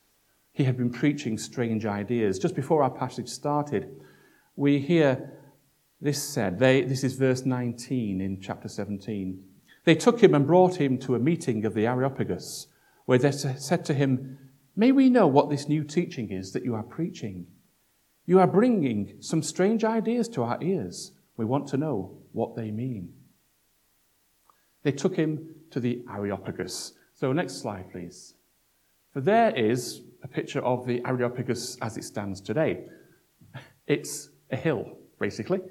He 0.51 0.63
had 0.65 0.75
been 0.75 0.89
preaching 0.89 1.37
strange 1.37 1.85
ideas. 1.85 2.39
Just 2.39 2.55
before 2.55 2.83
our 2.83 2.89
passage 2.89 3.29
started, 3.29 4.01
we 4.55 4.79
hear 4.79 5.31
this 5.99 6.21
said. 6.21 6.59
They, 6.59 6.81
this 6.81 7.03
is 7.03 7.15
verse 7.15 7.45
19 7.45 8.21
in 8.21 8.39
chapter 8.41 8.67
17. 8.67 9.43
They 9.83 9.95
took 9.95 10.21
him 10.21 10.35
and 10.35 10.45
brought 10.45 10.75
him 10.75 10.97
to 10.99 11.15
a 11.15 11.19
meeting 11.19 11.65
of 11.65 11.73
the 11.73 11.87
Areopagus, 11.87 12.67
where 13.05 13.17
they 13.17 13.31
said 13.31 13.85
to 13.85 13.93
him, 13.93 14.37
May 14.75 14.91
we 14.91 15.09
know 15.09 15.27
what 15.27 15.49
this 15.49 15.67
new 15.67 15.83
teaching 15.83 16.29
is 16.29 16.51
that 16.53 16.63
you 16.63 16.75
are 16.75 16.83
preaching? 16.83 17.47
You 18.25 18.39
are 18.39 18.47
bringing 18.47 19.15
some 19.21 19.41
strange 19.41 19.83
ideas 19.83 20.27
to 20.29 20.43
our 20.43 20.61
ears. 20.61 21.13
We 21.37 21.45
want 21.45 21.67
to 21.69 21.77
know 21.77 22.17
what 22.33 22.55
they 22.55 22.69
mean. 22.69 23.13
They 24.83 24.91
took 24.91 25.15
him 25.15 25.55
to 25.71 25.79
the 25.79 26.03
Areopagus. 26.09 26.93
So, 27.13 27.33
next 27.33 27.61
slide, 27.61 27.91
please. 27.91 28.35
For 29.13 29.21
there 29.21 29.55
is 29.55 30.01
a 30.21 30.27
picture 30.27 30.61
of 30.61 30.85
the 30.85 31.01
Areopagus 31.05 31.77
as 31.81 31.97
it 31.97 32.03
stands 32.03 32.41
today. 32.41 32.83
It's 33.87 34.29
a 34.51 34.57
hill, 34.57 34.97
basically. 35.19 35.61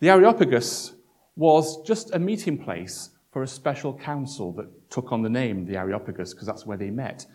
The 0.00 0.08
Areopagus 0.08 0.94
was 1.36 1.82
just 1.82 2.14
a 2.14 2.18
meeting 2.18 2.56
place 2.56 3.10
for 3.32 3.42
a 3.42 3.46
special 3.46 3.92
council 3.92 4.50
that 4.54 4.90
took 4.90 5.12
on 5.12 5.22
the 5.22 5.28
name 5.28 5.66
the 5.66 5.76
Areopagus 5.76 6.32
because 6.32 6.46
that's 6.46 6.64
where 6.64 6.78
they 6.78 6.90
met. 6.90 7.26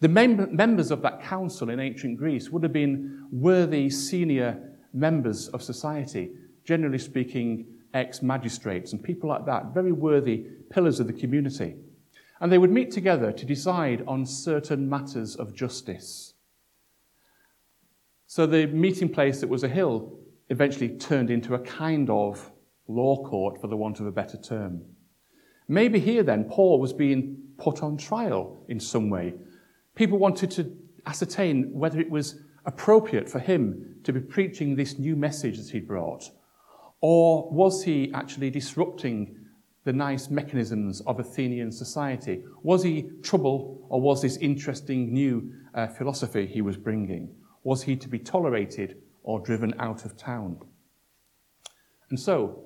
The 0.00 0.08
mem- 0.08 0.54
members 0.54 0.90
of 0.90 1.00
that 1.02 1.22
council 1.22 1.70
in 1.70 1.80
ancient 1.80 2.18
Greece 2.18 2.50
would 2.50 2.62
have 2.62 2.74
been 2.74 3.26
worthy 3.32 3.88
senior 3.88 4.76
members 4.92 5.48
of 5.48 5.62
society, 5.62 6.30
generally 6.64 6.98
speaking, 6.98 7.66
ex 7.94 8.20
magistrates 8.20 8.92
and 8.92 9.02
people 9.02 9.30
like 9.30 9.46
that, 9.46 9.72
very 9.72 9.92
worthy 9.92 10.44
pillars 10.70 11.00
of 11.00 11.06
the 11.06 11.14
community. 11.14 11.74
And 12.40 12.52
they 12.52 12.58
would 12.58 12.70
meet 12.70 12.90
together 12.90 13.32
to 13.32 13.46
decide 13.46 14.04
on 14.06 14.26
certain 14.26 14.88
matters 14.88 15.36
of 15.36 15.54
justice. 15.54 16.34
So 18.26 18.46
the 18.46 18.66
meeting 18.66 19.08
place 19.08 19.40
that 19.40 19.48
was 19.48 19.64
a 19.64 19.68
hill 19.68 20.19
eventually 20.50 20.88
turned 20.88 21.30
into 21.30 21.54
a 21.54 21.58
kind 21.60 22.10
of 22.10 22.50
law 22.88 23.24
court, 23.24 23.60
for 23.60 23.68
the 23.68 23.76
want 23.76 24.00
of 24.00 24.06
a 24.06 24.12
better 24.12 24.36
term. 24.36 24.82
Maybe 25.68 26.00
here 26.00 26.24
then, 26.24 26.44
Paul 26.44 26.80
was 26.80 26.92
being 26.92 27.36
put 27.56 27.82
on 27.82 27.96
trial 27.96 28.64
in 28.68 28.80
some 28.80 29.08
way. 29.08 29.34
People 29.94 30.18
wanted 30.18 30.50
to 30.52 30.76
ascertain 31.06 31.70
whether 31.72 32.00
it 32.00 32.10
was 32.10 32.40
appropriate 32.66 33.28
for 33.28 33.38
him 33.38 33.96
to 34.02 34.12
be 34.12 34.20
preaching 34.20 34.74
this 34.74 34.98
new 34.98 35.14
message 35.14 35.58
that 35.58 35.70
he 35.70 35.80
brought, 35.80 36.30
or 37.00 37.48
was 37.50 37.84
he 37.84 38.12
actually 38.12 38.50
disrupting 38.50 39.36
the 39.84 39.92
nice 39.92 40.28
mechanisms 40.28 41.00
of 41.02 41.20
Athenian 41.20 41.72
society? 41.72 42.42
Was 42.62 42.82
he 42.82 43.10
trouble, 43.22 43.86
or 43.88 44.00
was 44.00 44.20
this 44.20 44.36
interesting 44.38 45.12
new 45.12 45.52
uh, 45.74 45.86
philosophy 45.86 46.46
he 46.46 46.60
was 46.60 46.76
bringing? 46.76 47.34
Was 47.62 47.82
he 47.82 47.96
to 47.96 48.08
be 48.08 48.18
tolerated 48.18 49.00
or 49.22 49.40
driven 49.40 49.74
out 49.78 50.04
of 50.04 50.16
town. 50.16 50.58
And 52.10 52.18
so, 52.18 52.64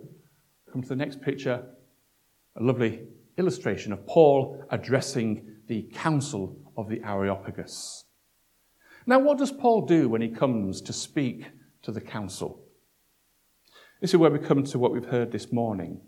come 0.71 0.83
to 0.83 0.89
the 0.89 0.97
next 0.97 1.21
picture, 1.21 1.65
a 2.57 2.63
lovely 2.63 3.03
illustration 3.37 3.93
of 3.93 4.07
Paul 4.07 4.65
addressing 4.71 5.47
the 5.67 5.83
council 5.93 6.57
of 6.77 6.89
the 6.89 7.03
Areopagus. 7.05 8.05
Now, 9.07 9.19
what 9.19 9.39
does 9.39 9.53
Paul 9.53 9.83
do 9.87 10.09
when 10.09 10.23
he 10.23 10.29
comes 10.29 10.81
to 10.83 10.93
speak 10.93 11.47
to 11.83 11.93
the 11.93 12.01
council? 12.01 12.65
This 14.01 14.13
is 14.13 14.17
where 14.17 14.31
we 14.31 14.39
come 14.39 14.65
to 14.65 14.79
what 14.79 14.93
we've 14.93 15.07
heard 15.07 15.33
this 15.33 15.53
morning. 15.53 16.01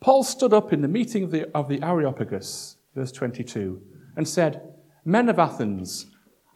Paul 0.00 0.22
stood 0.22 0.52
up 0.52 0.72
in 0.72 0.82
the 0.82 0.88
meeting 0.88 1.24
of 1.24 1.30
the, 1.30 1.50
of 1.56 1.68
the 1.68 1.82
Areopagus, 1.82 2.76
verse 2.94 3.12
22, 3.12 3.82
and 4.16 4.26
said, 4.26 4.62
Men 5.04 5.28
of 5.28 5.38
Athens, 5.38 6.06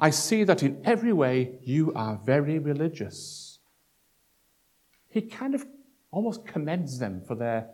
I 0.01 0.11
see 0.11 0.45
that 0.45 0.63
in 0.63 0.81
every 0.85 1.13
way 1.13 1.59
you 1.63 1.93
are 1.95 2.19
very 2.25 2.59
religious. 2.59 3.59
He 5.11 5.21
kind 5.21 5.55
of 5.55 5.67
almost 6.11 6.47
commends 6.47 6.99
them 6.99 7.21
for 7.27 7.35
their, 7.35 7.69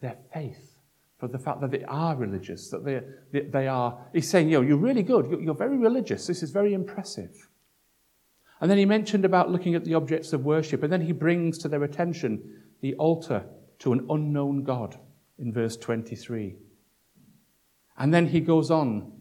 their 0.00 0.16
faith, 0.32 0.78
for 1.18 1.26
the 1.26 1.38
fact 1.38 1.60
that 1.62 1.72
they 1.72 1.82
are 1.84 2.14
religious, 2.14 2.70
that 2.70 2.84
they, 2.84 3.00
they, 3.32 3.48
they 3.48 3.68
are. 3.68 3.98
He's 4.12 4.28
saying, 4.28 4.50
you 4.50 4.58
know, 4.58 4.66
you're 4.66 4.76
really 4.76 5.02
good, 5.02 5.28
you're, 5.28 5.40
you're 5.40 5.54
very 5.54 5.76
religious, 5.76 6.26
this 6.26 6.42
is 6.42 6.50
very 6.50 6.74
impressive. 6.74 7.48
And 8.60 8.70
then 8.70 8.78
he 8.78 8.86
mentioned 8.86 9.24
about 9.24 9.50
looking 9.50 9.74
at 9.74 9.84
the 9.84 9.94
objects 9.94 10.32
of 10.32 10.44
worship, 10.44 10.82
and 10.84 10.92
then 10.92 11.00
he 11.02 11.12
brings 11.12 11.58
to 11.58 11.68
their 11.68 11.82
attention 11.82 12.62
the 12.82 12.94
altar 12.94 13.44
to 13.80 13.92
an 13.92 14.06
unknown 14.08 14.62
God 14.62 14.96
in 15.38 15.52
verse 15.52 15.76
23. 15.76 16.56
And 17.98 18.14
then 18.14 18.28
he 18.28 18.40
goes 18.40 18.70
on 18.70 19.12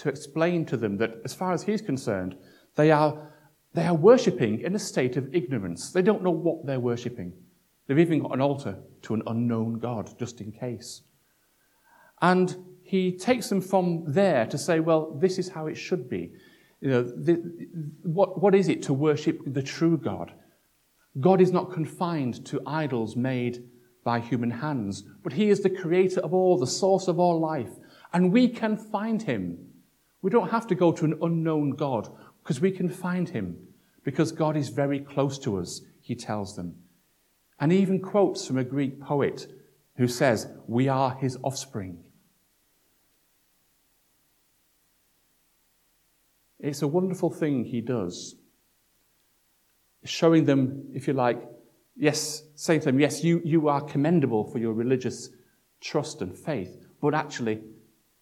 to 0.00 0.08
explain 0.08 0.64
to 0.66 0.76
them 0.76 0.96
that, 0.96 1.20
as 1.24 1.34
far 1.34 1.52
as 1.52 1.62
he's 1.62 1.82
concerned, 1.82 2.34
they 2.76 2.90
are, 2.90 3.32
they 3.74 3.86
are 3.86 3.94
worshipping 3.94 4.60
in 4.60 4.74
a 4.74 4.78
state 4.78 5.16
of 5.16 5.34
ignorance. 5.34 5.92
They 5.92 6.02
don't 6.02 6.22
know 6.22 6.30
what 6.30 6.64
they're 6.64 6.80
worshipping. 6.80 7.34
They've 7.86 7.98
even 7.98 8.20
got 8.20 8.32
an 8.32 8.40
altar 8.40 8.78
to 9.02 9.14
an 9.14 9.22
unknown 9.26 9.78
God, 9.78 10.18
just 10.18 10.40
in 10.40 10.52
case. 10.52 11.02
And 12.22 12.56
he 12.82 13.12
takes 13.12 13.48
them 13.48 13.60
from 13.60 14.04
there 14.06 14.46
to 14.46 14.56
say, 14.56 14.80
well, 14.80 15.18
this 15.20 15.38
is 15.38 15.50
how 15.50 15.66
it 15.66 15.74
should 15.74 16.08
be. 16.08 16.32
You 16.80 16.90
know, 16.90 17.02
the, 17.02 17.34
what, 18.02 18.40
what 18.42 18.54
is 18.54 18.68
it 18.68 18.82
to 18.84 18.94
worship 18.94 19.40
the 19.46 19.62
true 19.62 19.98
God? 19.98 20.32
God 21.18 21.42
is 21.42 21.52
not 21.52 21.72
confined 21.72 22.46
to 22.46 22.62
idols 22.66 23.16
made 23.16 23.64
by 24.02 24.20
human 24.20 24.50
hands, 24.50 25.04
but 25.22 25.34
He 25.34 25.50
is 25.50 25.60
the 25.60 25.68
creator 25.68 26.20
of 26.20 26.32
all, 26.32 26.58
the 26.58 26.66
source 26.66 27.06
of 27.06 27.18
all 27.18 27.38
life. 27.38 27.72
And 28.14 28.32
we 28.32 28.48
can 28.48 28.76
find 28.76 29.20
Him 29.20 29.69
we 30.22 30.30
don't 30.30 30.50
have 30.50 30.66
to 30.68 30.74
go 30.74 30.92
to 30.92 31.04
an 31.04 31.18
unknown 31.22 31.70
God 31.70 32.08
because 32.42 32.60
we 32.60 32.70
can 32.70 32.88
find 32.88 33.28
him 33.28 33.56
because 34.04 34.32
God 34.32 34.56
is 34.56 34.68
very 34.68 35.00
close 35.00 35.38
to 35.40 35.58
us, 35.58 35.82
he 36.00 36.14
tells 36.14 36.56
them. 36.56 36.74
And 37.58 37.72
he 37.72 37.78
even 37.78 38.00
quotes 38.00 38.46
from 38.46 38.58
a 38.58 38.64
Greek 38.64 39.00
poet 39.00 39.46
who 39.96 40.08
says, 40.08 40.48
We 40.66 40.88
are 40.88 41.14
his 41.14 41.36
offspring. 41.42 41.98
It's 46.58 46.82
a 46.82 46.88
wonderful 46.88 47.30
thing 47.30 47.64
he 47.64 47.80
does, 47.80 48.34
showing 50.04 50.44
them, 50.44 50.88
if 50.94 51.06
you 51.06 51.14
like, 51.14 51.42
yes, 51.96 52.42
saying 52.54 52.80
to 52.80 52.86
them, 52.86 53.00
Yes, 53.00 53.22
you, 53.24 53.40
you 53.44 53.68
are 53.68 53.80
commendable 53.80 54.44
for 54.44 54.58
your 54.58 54.72
religious 54.72 55.30
trust 55.80 56.20
and 56.20 56.36
faith, 56.36 56.86
but 57.00 57.14
actually, 57.14 57.60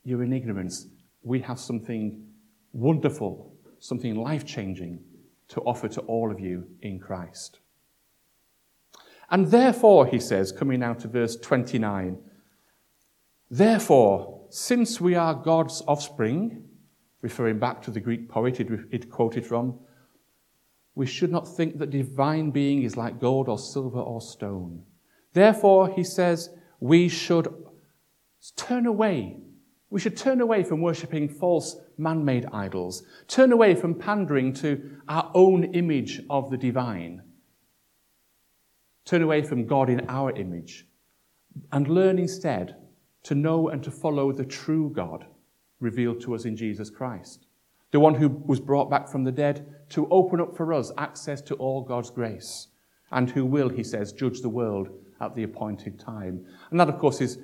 you're 0.04 0.22
in 0.22 0.32
ignorance 0.32 0.86
we 1.22 1.40
have 1.40 1.58
something 1.58 2.24
wonderful, 2.72 3.52
something 3.80 4.14
life 4.14 4.44
changing 4.46 5.00
to 5.48 5.60
offer 5.62 5.88
to 5.88 6.00
all 6.02 6.30
of 6.30 6.40
you 6.40 6.66
in 6.82 6.98
Christ. 6.98 7.60
And 9.30 9.50
therefore, 9.50 10.06
he 10.06 10.20
says, 10.20 10.52
coming 10.52 10.80
now 10.80 10.94
to 10.94 11.08
verse 11.08 11.36
29, 11.36 12.18
therefore, 13.50 14.46
since 14.50 15.00
we 15.00 15.14
are 15.14 15.34
God's 15.34 15.82
offspring, 15.86 16.64
referring 17.20 17.58
back 17.58 17.82
to 17.82 17.90
the 17.90 18.00
Greek 18.00 18.28
poet 18.28 18.60
it 18.60 19.10
quoted 19.10 19.44
from, 19.44 19.78
we 20.94 21.06
should 21.06 21.30
not 21.30 21.46
think 21.46 21.78
that 21.78 21.90
divine 21.90 22.50
being 22.50 22.82
is 22.82 22.96
like 22.96 23.20
gold 23.20 23.48
or 23.48 23.58
silver 23.58 24.00
or 24.00 24.20
stone. 24.20 24.82
Therefore, 25.32 25.90
he 25.90 26.02
says, 26.02 26.50
we 26.80 27.08
should 27.08 27.48
turn 28.56 28.86
away 28.86 29.36
we 29.90 30.00
should 30.00 30.16
turn 30.16 30.40
away 30.40 30.62
from 30.62 30.80
worshipping 30.80 31.28
false 31.28 31.76
man 31.96 32.24
made 32.24 32.46
idols, 32.52 33.02
turn 33.26 33.52
away 33.52 33.74
from 33.74 33.94
pandering 33.94 34.52
to 34.52 34.98
our 35.08 35.30
own 35.34 35.64
image 35.74 36.20
of 36.28 36.50
the 36.50 36.58
divine, 36.58 37.22
turn 39.04 39.22
away 39.22 39.42
from 39.42 39.66
God 39.66 39.88
in 39.88 40.06
our 40.08 40.30
image, 40.32 40.86
and 41.72 41.88
learn 41.88 42.18
instead 42.18 42.76
to 43.22 43.34
know 43.34 43.68
and 43.68 43.82
to 43.82 43.90
follow 43.90 44.30
the 44.30 44.44
true 44.44 44.90
God 44.94 45.26
revealed 45.80 46.20
to 46.22 46.34
us 46.34 46.44
in 46.44 46.56
Jesus 46.56 46.90
Christ, 46.90 47.46
the 47.90 48.00
one 48.00 48.14
who 48.14 48.28
was 48.28 48.60
brought 48.60 48.90
back 48.90 49.08
from 49.08 49.24
the 49.24 49.32
dead 49.32 49.74
to 49.90 50.08
open 50.10 50.40
up 50.40 50.56
for 50.56 50.74
us 50.74 50.92
access 50.98 51.40
to 51.42 51.54
all 51.54 51.82
God's 51.82 52.10
grace, 52.10 52.68
and 53.10 53.30
who 53.30 53.46
will, 53.46 53.70
he 53.70 53.82
says, 53.82 54.12
judge 54.12 54.42
the 54.42 54.48
world 54.50 54.90
at 55.20 55.34
the 55.34 55.42
appointed 55.42 55.98
time. 55.98 56.44
And 56.70 56.78
that, 56.78 56.90
of 56.90 56.98
course, 56.98 57.22
is 57.22 57.38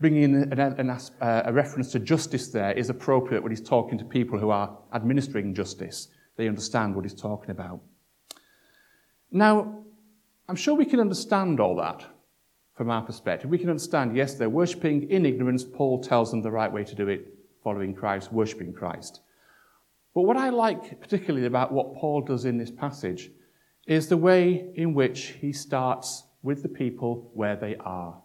bringing 0.00 0.22
in 0.22 0.34
an, 0.52 0.58
an, 0.58 0.90
uh, 0.90 1.42
a 1.44 1.52
reference 1.52 1.92
to 1.92 1.98
justice 1.98 2.48
there 2.48 2.72
is 2.72 2.88
appropriate 2.88 3.42
when 3.42 3.52
he's 3.52 3.60
talking 3.60 3.98
to 3.98 4.04
people 4.04 4.38
who 4.38 4.50
are 4.50 4.78
administering 4.94 5.54
justice. 5.54 6.08
They 6.36 6.48
understand 6.48 6.94
what 6.94 7.04
he's 7.04 7.14
talking 7.14 7.50
about. 7.50 7.80
Now, 9.30 9.84
I'm 10.48 10.56
sure 10.56 10.74
we 10.74 10.86
can 10.86 11.00
understand 11.00 11.60
all 11.60 11.76
that 11.76 12.04
from 12.74 12.90
our 12.90 13.02
perspective. 13.02 13.50
We 13.50 13.58
can 13.58 13.68
understand, 13.68 14.16
yes, 14.16 14.34
they're 14.34 14.48
worshipping 14.48 15.10
in 15.10 15.26
ignorance. 15.26 15.64
Paul 15.64 16.02
tells 16.02 16.30
them 16.30 16.40
the 16.40 16.50
right 16.50 16.72
way 16.72 16.82
to 16.82 16.94
do 16.94 17.08
it, 17.08 17.26
following 17.62 17.94
Christ, 17.94 18.32
worshipping 18.32 18.72
Christ. 18.72 19.20
But 20.14 20.22
what 20.22 20.38
I 20.38 20.48
like 20.48 20.98
particularly 20.98 21.46
about 21.46 21.72
what 21.72 21.94
Paul 21.94 22.22
does 22.22 22.46
in 22.46 22.56
this 22.56 22.70
passage 22.70 23.30
is 23.86 24.08
the 24.08 24.16
way 24.16 24.72
in 24.74 24.94
which 24.94 25.36
he 25.40 25.52
starts 25.52 26.24
with 26.42 26.62
the 26.62 26.68
people 26.68 27.30
where 27.34 27.54
they 27.54 27.76
are. 27.76 28.20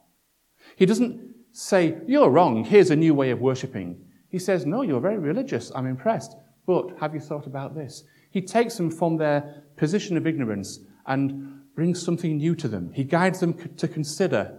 He 0.77 0.86
doesn't 0.86 1.34
say, 1.55 1.97
You're 2.05 2.29
wrong, 2.29 2.65
here's 2.65 2.91
a 2.91 2.95
new 2.95 3.13
way 3.13 3.31
of 3.31 3.39
worshipping. 3.39 3.97
He 4.29 4.39
says, 4.39 4.65
No, 4.65 4.81
you're 4.81 5.00
very 5.00 5.17
religious, 5.17 5.71
I'm 5.74 5.88
impressed, 5.88 6.35
but 6.67 6.97
have 7.00 7.13
you 7.13 7.21
thought 7.21 7.47
about 7.47 7.74
this? 7.74 8.03
He 8.29 8.41
takes 8.41 8.75
them 8.75 8.91
from 8.91 9.17
their 9.17 9.63
position 9.77 10.17
of 10.17 10.27
ignorance 10.27 10.79
and 11.07 11.62
brings 11.74 12.01
something 12.01 12.38
new 12.38 12.55
to 12.55 12.67
them. 12.67 12.91
He 12.93 13.05
guides 13.05 13.39
them 13.39 13.53
to 13.77 13.88
consider 13.88 14.57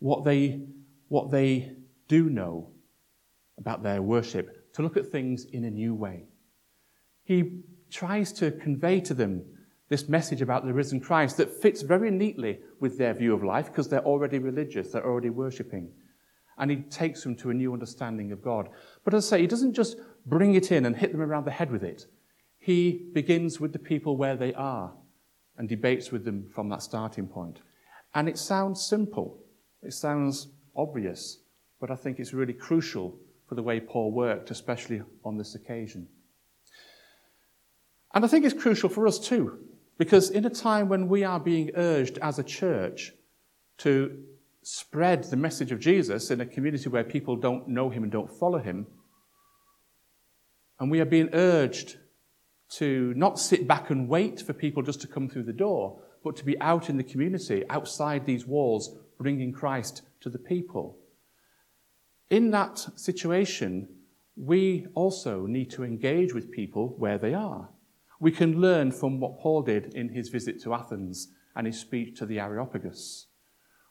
what 0.00 0.24
they, 0.24 0.62
what 1.08 1.30
they 1.30 1.76
do 2.08 2.28
know 2.28 2.70
about 3.58 3.84
their 3.84 4.02
worship, 4.02 4.72
to 4.74 4.82
look 4.82 4.96
at 4.96 5.06
things 5.06 5.44
in 5.44 5.64
a 5.64 5.70
new 5.70 5.94
way. 5.94 6.24
He 7.22 7.60
tries 7.90 8.32
to 8.34 8.50
convey 8.50 9.00
to 9.02 9.14
them 9.14 9.44
this 9.88 10.08
message 10.08 10.42
about 10.42 10.66
the 10.66 10.74
risen 10.74 10.98
Christ 10.98 11.36
that 11.36 11.62
fits 11.62 11.82
very 11.82 12.10
neatly 12.10 12.58
with 12.80 12.98
their 12.98 13.14
view 13.14 13.32
of 13.32 13.44
life 13.44 13.66
because 13.66 13.88
they're 13.88 14.04
already 14.04 14.40
religious, 14.40 14.90
they're 14.90 15.06
already 15.06 15.30
worshipping 15.30 15.92
and 16.58 16.70
he 16.70 16.76
takes 16.76 17.22
them 17.22 17.36
to 17.36 17.50
a 17.50 17.54
new 17.54 17.72
understanding 17.72 18.32
of 18.32 18.42
God. 18.42 18.68
But 19.04 19.14
as 19.14 19.26
I 19.26 19.36
say, 19.36 19.40
he 19.42 19.46
doesn't 19.46 19.74
just 19.74 19.96
bring 20.24 20.54
it 20.54 20.72
in 20.72 20.86
and 20.86 20.96
hit 20.96 21.12
them 21.12 21.22
around 21.22 21.44
the 21.44 21.50
head 21.50 21.70
with 21.70 21.84
it. 21.84 22.06
He 22.58 23.10
begins 23.12 23.60
with 23.60 23.72
the 23.72 23.78
people 23.78 24.16
where 24.16 24.36
they 24.36 24.54
are 24.54 24.92
and 25.58 25.68
debates 25.68 26.10
with 26.10 26.24
them 26.24 26.48
from 26.54 26.68
that 26.68 26.82
starting 26.82 27.26
point. 27.26 27.60
And 28.14 28.28
it 28.28 28.38
sounds 28.38 28.84
simple, 28.84 29.38
it 29.82 29.92
sounds 29.92 30.48
obvious, 30.74 31.38
but 31.80 31.90
I 31.90 31.96
think 31.96 32.18
it's 32.18 32.32
really 32.32 32.52
crucial 32.52 33.18
for 33.46 33.54
the 33.54 33.62
way 33.62 33.78
Paul 33.78 34.10
worked, 34.10 34.50
especially 34.50 35.02
on 35.24 35.36
this 35.36 35.54
occasion. 35.54 36.08
And 38.14 38.24
I 38.24 38.28
think 38.28 38.44
it's 38.44 38.60
crucial 38.60 38.88
for 38.88 39.06
us 39.06 39.18
too, 39.18 39.58
because 39.98 40.30
in 40.30 40.46
a 40.46 40.50
time 40.50 40.88
when 40.88 41.08
we 41.08 41.22
are 41.22 41.38
being 41.38 41.70
urged 41.76 42.18
as 42.18 42.38
a 42.38 42.42
church 42.42 43.12
to 43.78 44.24
spread 44.68 45.22
the 45.22 45.36
message 45.36 45.70
of 45.70 45.78
Jesus 45.78 46.32
in 46.32 46.40
a 46.40 46.44
community 46.44 46.88
where 46.88 47.04
people 47.04 47.36
don't 47.36 47.68
know 47.68 47.88
him 47.88 48.02
and 48.02 48.10
don't 48.10 48.36
follow 48.36 48.58
him. 48.58 48.84
And 50.80 50.90
we 50.90 50.98
are 50.98 51.04
being 51.04 51.28
urged 51.32 51.98
to 52.70 53.14
not 53.14 53.38
sit 53.38 53.68
back 53.68 53.90
and 53.90 54.08
wait 54.08 54.40
for 54.40 54.52
people 54.52 54.82
just 54.82 55.00
to 55.02 55.06
come 55.06 55.28
through 55.28 55.44
the 55.44 55.52
door, 55.52 56.02
but 56.24 56.34
to 56.34 56.44
be 56.44 56.60
out 56.60 56.90
in 56.90 56.96
the 56.96 57.04
community, 57.04 57.62
outside 57.70 58.26
these 58.26 58.44
walls, 58.44 58.98
bringing 59.20 59.52
Christ 59.52 60.02
to 60.22 60.28
the 60.28 60.38
people. 60.38 60.98
In 62.28 62.50
that 62.50 62.84
situation, 62.96 63.88
we 64.34 64.88
also 64.96 65.46
need 65.46 65.70
to 65.70 65.84
engage 65.84 66.34
with 66.34 66.50
people 66.50 66.96
where 66.98 67.18
they 67.18 67.34
are. 67.34 67.68
We 68.18 68.32
can 68.32 68.60
learn 68.60 68.90
from 68.90 69.20
what 69.20 69.38
Paul 69.38 69.62
did 69.62 69.94
in 69.94 70.08
his 70.08 70.28
visit 70.28 70.60
to 70.64 70.74
Athens 70.74 71.28
and 71.54 71.68
his 71.68 71.78
speech 71.78 72.18
to 72.18 72.26
the 72.26 72.40
Areopagus. 72.40 73.28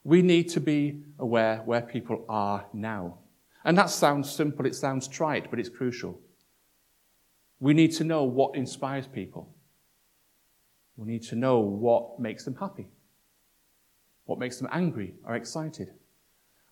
We 0.05 0.21
need 0.21 0.49
to 0.49 0.59
be 0.59 1.01
aware 1.17 1.63
where 1.65 1.81
people 1.81 2.25
are 2.29 2.67
now. 2.73 3.17
And 3.65 3.75
that 3.75 3.89
sounds 3.89 4.31
simple, 4.31 4.67
it 4.67 4.75
sounds 4.75 5.07
trite, 5.07 5.49
but 5.49 5.59
it's 5.59 5.67
crucial. 5.67 6.21
We 7.59 7.73
need 7.73 7.91
to 7.93 8.03
know 8.03 8.23
what 8.23 8.55
inspires 8.55 9.07
people. 9.07 9.49
We 10.95 11.11
need 11.11 11.23
to 11.23 11.35
know 11.35 11.59
what 11.59 12.19
makes 12.19 12.45
them 12.45 12.55
happy, 12.55 12.87
what 14.25 14.37
makes 14.37 14.59
them 14.59 14.69
angry 14.71 15.15
or 15.25 15.35
excited. 15.35 15.91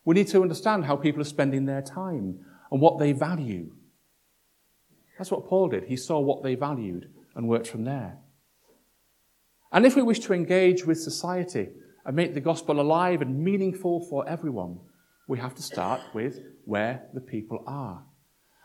We 0.06 0.14
need 0.14 0.28
to 0.28 0.44
understand 0.44 0.86
how 0.86 0.96
people 0.96 1.20
are 1.20 1.26
spending 1.26 1.66
their 1.66 1.82
time 1.82 2.46
and 2.72 2.80
what 2.80 3.00
they 3.00 3.14
value. 3.14 3.74
That's 5.18 5.32
what 5.32 5.48
Paul 5.48 5.70
did. 5.70 5.86
He 5.86 5.98
saw 5.98 6.20
what 6.20 6.44
they 6.44 6.54
valued 6.54 7.10
and 7.36 7.48
worked 7.48 7.68
from 7.68 7.84
there. 7.84 8.18
And 9.72 9.88
if 9.88 9.96
we 9.96 10.04
wish 10.04 10.20
to 10.20 10.34
engage 10.34 10.86
with 10.86 11.02
society, 11.02 11.70
and 12.06 12.16
make 12.16 12.34
the 12.34 12.42
gospel 12.42 12.80
alive 12.80 13.22
and 13.22 13.44
meaningful 13.44 14.02
for 14.02 14.28
everyone, 14.28 14.80
we 15.28 15.40
have 15.40 15.56
to 15.56 15.62
start 15.62 16.02
with 16.14 16.40
where 16.66 17.04
the 17.14 17.22
people 17.22 17.64
are 17.66 18.04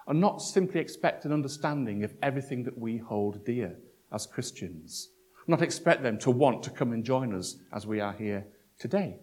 and 0.09 0.20
not 0.20 0.40
simply 0.40 0.81
expect 0.81 1.24
an 1.24 1.33
understanding 1.33 2.03
of 2.03 2.14
everything 2.22 2.64
that 2.64 2.77
we 2.79 2.96
hold 2.96 3.44
dear 3.44 3.77
as 4.12 4.27
Christians. 4.27 5.11
Not 5.46 5.62
expect 5.62 6.03
them 6.03 6.18
to 6.20 6.31
want 6.31 6.62
to 6.64 6.70
come 6.70 6.92
and 6.92 7.05
join 7.05 7.35
us 7.35 7.57
as 7.72 7.87
we 7.87 8.01
are 8.01 8.12
here 8.12 8.46
today. 8.79 9.18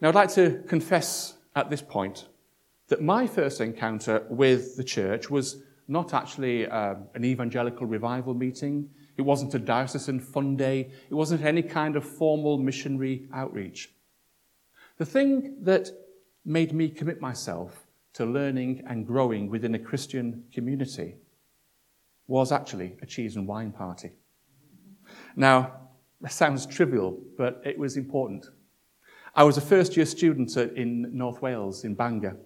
Now, 0.00 0.08
I'd 0.08 0.14
like 0.14 0.32
to 0.34 0.62
confess 0.66 1.36
at 1.54 1.70
this 1.70 1.82
point 1.82 2.26
that 2.88 3.02
my 3.02 3.26
first 3.26 3.60
encounter 3.60 4.26
with 4.28 4.76
the 4.76 4.84
church 4.84 5.30
was 5.30 5.62
not 5.88 6.14
actually 6.14 6.66
uh, 6.66 6.94
an 7.14 7.24
evangelical 7.24 7.86
revival 7.86 8.34
meeting. 8.34 8.90
It 9.16 9.22
wasn't 9.22 9.54
a 9.54 9.58
diocesan 9.58 10.20
fun 10.20 10.56
day. 10.56 10.90
It 11.08 11.14
wasn't 11.14 11.42
any 11.42 11.62
kind 11.62 11.96
of 11.96 12.04
formal 12.04 12.58
missionary 12.58 13.26
outreach. 13.32 13.90
The 14.98 15.06
thing 15.06 15.56
that 15.62 15.90
made 16.44 16.72
me 16.72 16.88
commit 16.88 17.20
myself 17.20 17.86
to 18.14 18.24
learning 18.24 18.82
and 18.88 19.06
growing 19.06 19.50
within 19.50 19.74
a 19.74 19.78
Christian 19.78 20.44
community 20.52 21.16
was 22.26 22.52
actually 22.52 22.96
a 23.02 23.06
cheese 23.06 23.36
and 23.36 23.46
wine 23.46 23.72
party. 23.72 24.12
Now, 25.34 25.72
that 26.20 26.32
sounds 26.32 26.66
trivial, 26.66 27.20
but 27.36 27.60
it 27.64 27.78
was 27.78 27.96
important. 27.96 28.46
I 29.34 29.44
was 29.44 29.58
a 29.58 29.60
first 29.60 29.96
year 29.96 30.06
student 30.06 30.56
in 30.56 31.10
North 31.16 31.42
Wales, 31.42 31.84
in 31.84 31.94
Bangor, 31.94 32.36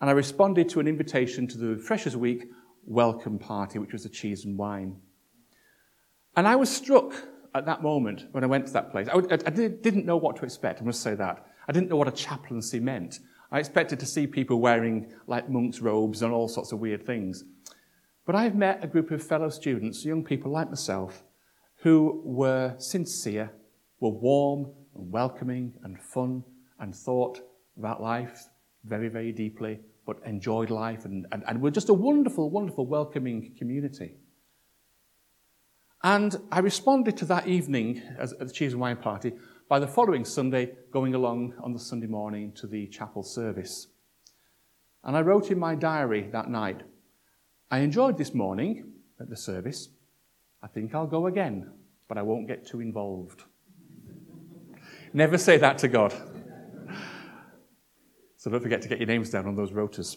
and 0.00 0.08
I 0.08 0.12
responded 0.12 0.68
to 0.70 0.80
an 0.80 0.86
invitation 0.86 1.48
to 1.48 1.58
the 1.58 1.82
Freshers 1.82 2.16
Week 2.16 2.48
welcome 2.84 3.38
party, 3.38 3.80
which 3.80 3.92
was 3.92 4.04
a 4.04 4.08
cheese 4.08 4.44
and 4.44 4.56
wine. 4.56 4.96
And 6.38 6.46
I 6.46 6.54
was 6.54 6.70
struck 6.70 7.14
at 7.52 7.66
that 7.66 7.82
moment 7.82 8.26
when 8.30 8.44
I 8.44 8.46
went 8.46 8.68
to 8.68 8.72
that 8.74 8.92
place. 8.92 9.08
I, 9.08 9.16
I, 9.16 9.38
I 9.44 9.50
didn't 9.50 10.06
know 10.06 10.16
what 10.16 10.36
to 10.36 10.44
expect, 10.44 10.80
I 10.80 10.84
must 10.84 11.02
say 11.02 11.16
that. 11.16 11.44
I 11.66 11.72
didn't 11.72 11.88
know 11.88 11.96
what 11.96 12.06
a 12.06 12.12
chaplaincy 12.12 12.78
meant. 12.78 13.18
I 13.50 13.58
expected 13.58 13.98
to 13.98 14.06
see 14.06 14.28
people 14.28 14.60
wearing 14.60 15.12
like 15.26 15.50
monks' 15.50 15.80
robes 15.80 16.22
and 16.22 16.32
all 16.32 16.46
sorts 16.46 16.70
of 16.70 16.78
weird 16.78 17.04
things. 17.04 17.42
But 18.24 18.36
I've 18.36 18.54
met 18.54 18.84
a 18.84 18.86
group 18.86 19.10
of 19.10 19.20
fellow 19.20 19.48
students, 19.48 20.04
young 20.04 20.22
people 20.22 20.52
like 20.52 20.68
myself, 20.68 21.24
who 21.78 22.22
were 22.24 22.76
sincere, 22.78 23.50
were 23.98 24.10
warm 24.10 24.70
and 24.94 25.10
welcoming 25.10 25.72
and 25.82 26.00
fun 26.00 26.44
and 26.78 26.94
thought 26.94 27.40
about 27.76 28.00
life 28.00 28.44
very, 28.84 29.08
very 29.08 29.32
deeply, 29.32 29.80
but 30.06 30.20
enjoyed 30.24 30.70
life 30.70 31.04
and, 31.04 31.26
and, 31.32 31.42
and 31.48 31.60
were 31.60 31.72
just 31.72 31.88
a 31.88 31.94
wonderful, 31.94 32.48
wonderful, 32.48 32.86
welcoming 32.86 33.56
community. 33.58 34.14
And 36.02 36.36
I 36.52 36.60
responded 36.60 37.16
to 37.18 37.24
that 37.26 37.48
evening 37.48 38.02
at 38.18 38.38
the 38.38 38.50
cheese 38.50 38.72
and 38.72 38.80
wine 38.80 38.98
party 38.98 39.32
by 39.68 39.78
the 39.78 39.88
following 39.88 40.24
Sunday 40.24 40.70
going 40.92 41.14
along 41.14 41.54
on 41.62 41.72
the 41.72 41.78
Sunday 41.78 42.06
morning 42.06 42.52
to 42.52 42.66
the 42.66 42.86
chapel 42.86 43.22
service. 43.22 43.88
And 45.02 45.16
I 45.16 45.20
wrote 45.22 45.50
in 45.50 45.58
my 45.58 45.74
diary 45.74 46.28
that 46.32 46.48
night, 46.48 46.82
I 47.70 47.80
enjoyed 47.80 48.16
this 48.16 48.32
morning 48.32 48.92
at 49.20 49.28
the 49.28 49.36
service. 49.36 49.88
I 50.62 50.68
think 50.68 50.94
I'll 50.94 51.06
go 51.06 51.26
again, 51.26 51.70
but 52.08 52.16
I 52.16 52.22
won't 52.22 52.48
get 52.48 52.66
too 52.66 52.80
involved. 52.80 53.42
Never 55.12 55.36
say 55.36 55.56
that 55.58 55.78
to 55.78 55.88
God. 55.88 56.14
So 58.36 58.50
don't 58.50 58.62
forget 58.62 58.82
to 58.82 58.88
get 58.88 58.98
your 58.98 59.08
names 59.08 59.30
down 59.30 59.46
on 59.46 59.56
those 59.56 59.72
rotas. 59.72 60.16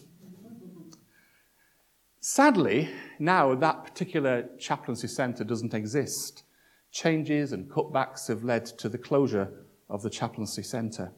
Sadly, 2.24 2.88
now 3.18 3.52
that 3.56 3.84
particular 3.84 4.48
chaplaincy 4.56 5.08
centre 5.08 5.42
doesn't 5.42 5.74
exist. 5.74 6.44
Changes 6.92 7.52
and 7.52 7.68
cutbacks 7.68 8.28
have 8.28 8.44
led 8.44 8.64
to 8.64 8.88
the 8.88 8.96
closure 8.96 9.52
of 9.90 10.02
the 10.02 10.08
chaplaincy 10.08 10.62
centre. 10.62 11.10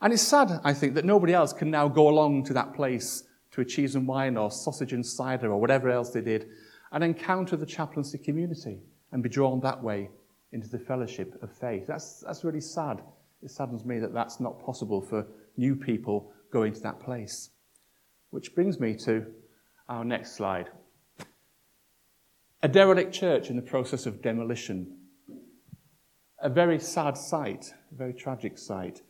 And 0.00 0.12
it's 0.12 0.22
sad, 0.22 0.60
I 0.64 0.74
think, 0.74 0.94
that 0.94 1.04
nobody 1.04 1.34
else 1.34 1.52
can 1.52 1.70
now 1.70 1.86
go 1.86 2.08
along 2.08 2.46
to 2.46 2.52
that 2.54 2.74
place 2.74 3.22
to 3.52 3.60
a 3.60 3.64
cheese 3.64 3.94
and 3.94 4.08
wine 4.08 4.36
or 4.36 4.50
sausage 4.50 4.92
and 4.92 5.06
cider 5.06 5.52
or 5.52 5.60
whatever 5.60 5.88
else 5.88 6.10
they 6.10 6.20
did 6.20 6.48
and 6.90 7.04
encounter 7.04 7.56
the 7.56 7.64
chaplaincy 7.64 8.18
community 8.18 8.80
and 9.12 9.22
be 9.22 9.28
drawn 9.28 9.60
that 9.60 9.80
way 9.80 10.10
into 10.50 10.68
the 10.68 10.80
fellowship 10.80 11.40
of 11.44 11.52
faith. 11.52 11.86
That's, 11.86 12.24
that's 12.26 12.42
really 12.42 12.60
sad. 12.60 13.02
It 13.40 13.52
saddens 13.52 13.84
me 13.84 14.00
that 14.00 14.14
that's 14.14 14.40
not 14.40 14.60
possible 14.66 15.00
for 15.00 15.28
new 15.56 15.76
people 15.76 16.32
going 16.52 16.72
to 16.72 16.80
that 16.80 16.98
place. 16.98 17.50
Which 18.30 18.56
brings 18.56 18.80
me 18.80 18.96
to 18.96 19.24
our 19.88 20.04
next 20.04 20.36
slide. 20.36 20.70
A 22.62 22.68
derelict 22.68 23.12
church 23.12 23.50
in 23.50 23.56
the 23.56 23.62
process 23.62 24.06
of 24.06 24.20
demolition. 24.20 24.96
A 26.40 26.48
very 26.48 26.78
sad 26.78 27.16
sight, 27.16 27.72
a 27.92 27.94
very 27.94 28.12
tragic 28.12 28.58
sight. 28.58 29.02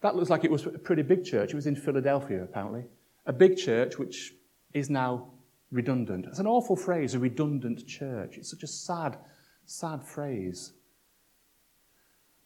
That 0.00 0.16
looks 0.16 0.30
like 0.30 0.44
it 0.44 0.50
was 0.50 0.66
a 0.66 0.70
pretty 0.70 1.02
big 1.02 1.24
church. 1.24 1.50
It 1.50 1.54
was 1.54 1.66
in 1.66 1.76
Philadelphia, 1.76 2.42
apparently. 2.42 2.84
A 3.26 3.32
big 3.32 3.56
church 3.56 3.98
which 3.98 4.34
is 4.74 4.90
now 4.90 5.30
redundant. 5.70 6.26
It's 6.26 6.40
an 6.40 6.46
awful 6.46 6.76
phrase, 6.76 7.14
a 7.14 7.18
redundant 7.18 7.86
church. 7.86 8.36
It's 8.36 8.50
such 8.50 8.62
a 8.64 8.66
sad, 8.66 9.16
sad 9.64 10.02
phrase. 10.04 10.72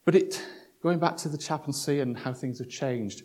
But 0.04 0.14
it, 0.14 0.46
going 0.82 0.98
back 0.98 1.16
to 1.18 1.28
the 1.28 1.38
chaplaincy 1.38 2.00
and 2.00 2.16
how 2.16 2.32
things 2.32 2.58
have 2.58 2.68
changed, 2.68 3.22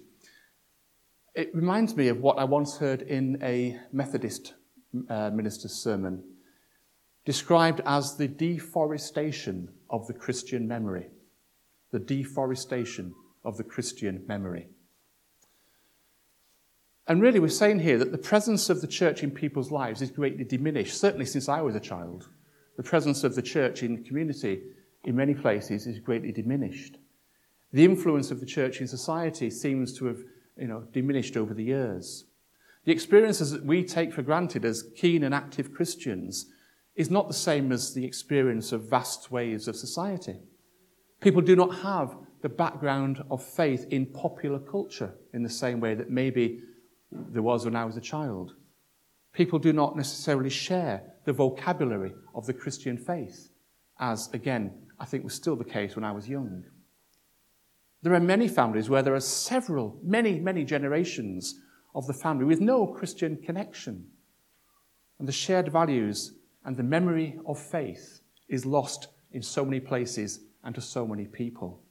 it 1.33 1.53
reminds 1.55 1.95
me 1.95 2.07
of 2.07 2.19
what 2.19 2.37
I 2.37 2.43
once 2.43 2.77
heard 2.77 3.01
in 3.01 3.41
a 3.41 3.79
Methodist 3.91 4.53
uh, 5.09 5.29
minister's 5.29 5.73
sermon, 5.73 6.23
described 7.25 7.81
as 7.85 8.17
the 8.17 8.27
deforestation 8.27 9.69
of 9.89 10.07
the 10.07 10.13
Christian 10.13 10.67
memory. 10.67 11.07
The 11.91 11.99
deforestation 11.99 13.13
of 13.43 13.57
the 13.57 13.63
Christian 13.63 14.23
memory. 14.27 14.67
And 17.07 17.21
really, 17.21 17.39
we're 17.39 17.49
saying 17.49 17.79
here 17.79 17.97
that 17.97 18.11
the 18.11 18.17
presence 18.17 18.69
of 18.69 18.81
the 18.81 18.87
church 18.87 19.23
in 19.23 19.31
people's 19.31 19.71
lives 19.71 20.01
is 20.01 20.11
greatly 20.11 20.43
diminished, 20.43 20.99
certainly 20.99 21.25
since 21.25 21.49
I 21.49 21.61
was 21.61 21.75
a 21.75 21.79
child. 21.79 22.29
The 22.77 22.83
presence 22.83 23.23
of 23.23 23.35
the 23.35 23.41
church 23.41 23.83
in 23.83 23.95
the 23.95 24.07
community 24.07 24.61
in 25.03 25.15
many 25.15 25.33
places 25.33 25.87
is 25.87 25.99
greatly 25.99 26.31
diminished. 26.31 26.97
The 27.73 27.85
influence 27.85 28.31
of 28.31 28.39
the 28.39 28.45
church 28.45 28.81
in 28.81 28.87
society 28.87 29.49
seems 29.49 29.97
to 29.97 30.05
have 30.05 30.19
you 30.61 30.67
know, 30.67 30.83
diminished 30.93 31.35
over 31.35 31.53
the 31.53 31.63
years. 31.63 32.25
The 32.85 32.91
experiences 32.91 33.51
that 33.51 33.65
we 33.65 33.83
take 33.83 34.13
for 34.13 34.21
granted 34.21 34.63
as 34.63 34.89
keen 34.95 35.23
and 35.23 35.33
active 35.33 35.73
Christians 35.73 36.45
is 36.95 37.09
not 37.09 37.27
the 37.27 37.33
same 37.33 37.71
as 37.71 37.93
the 37.93 38.05
experience 38.05 38.71
of 38.71 38.89
vast 38.89 39.31
waves 39.31 39.67
of 39.67 39.75
society. 39.75 40.37
People 41.19 41.41
do 41.41 41.55
not 41.55 41.75
have 41.77 42.15
the 42.41 42.49
background 42.49 43.23
of 43.29 43.43
faith 43.43 43.87
in 43.89 44.05
popular 44.05 44.59
culture 44.59 45.13
in 45.33 45.43
the 45.43 45.49
same 45.49 45.79
way 45.79 45.95
that 45.95 46.09
maybe 46.09 46.61
there 47.11 47.43
was 47.43 47.65
when 47.65 47.75
I 47.75 47.85
was 47.85 47.97
a 47.97 48.01
child. 48.01 48.53
People 49.33 49.59
do 49.59 49.73
not 49.73 49.95
necessarily 49.95 50.49
share 50.49 51.03
the 51.25 51.33
vocabulary 51.33 52.13
of 52.35 52.45
the 52.45 52.53
Christian 52.53 52.97
faith, 52.97 53.49
as, 53.99 54.29
again, 54.33 54.73
I 54.99 55.05
think 55.05 55.23
was 55.23 55.33
still 55.33 55.55
the 55.55 55.63
case 55.63 55.95
when 55.95 56.03
I 56.03 56.11
was 56.11 56.27
young. 56.27 56.63
There 58.03 58.13
are 58.13 58.19
many 58.19 58.47
families 58.47 58.89
where 58.89 59.03
there 59.03 59.13
are 59.13 59.19
several, 59.19 59.99
many, 60.03 60.39
many 60.39 60.63
generations 60.63 61.59
of 61.93 62.07
the 62.07 62.13
family 62.13 62.45
with 62.45 62.59
no 62.59 62.87
Christian 62.87 63.37
connection. 63.37 64.07
And 65.19 65.27
the 65.27 65.33
shared 65.33 65.71
values 65.71 66.33
and 66.65 66.75
the 66.75 66.83
memory 66.83 67.37
of 67.45 67.59
faith 67.59 68.21
is 68.49 68.65
lost 68.65 69.07
in 69.31 69.41
so 69.41 69.63
many 69.63 69.79
places 69.79 70.39
and 70.63 70.73
to 70.75 70.81
so 70.81 71.05
many 71.07 71.25
people. 71.25 71.81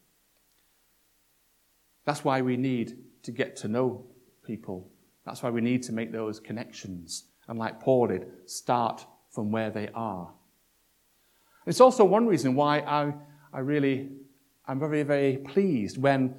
That's 2.04 2.24
why 2.24 2.40
we 2.42 2.56
need 2.56 2.98
to 3.22 3.30
get 3.30 3.56
to 3.56 3.68
know 3.68 4.04
people. 4.44 4.90
That's 5.24 5.42
why 5.42 5.50
we 5.50 5.60
need 5.60 5.82
to 5.84 5.92
make 5.92 6.12
those 6.12 6.40
connections. 6.40 7.24
And 7.46 7.58
like 7.58 7.80
Paul 7.80 8.08
did, 8.08 8.26
start 8.46 9.06
from 9.30 9.52
where 9.52 9.70
they 9.70 9.88
are. 9.94 10.32
It's 11.66 11.80
also 11.80 12.04
one 12.04 12.26
reason 12.26 12.54
why 12.54 12.78
I, 12.80 13.12
I 13.52 13.60
really 13.60 14.08
I'm 14.70 14.78
very, 14.78 15.02
very 15.02 15.38
pleased 15.38 16.00
when, 16.00 16.32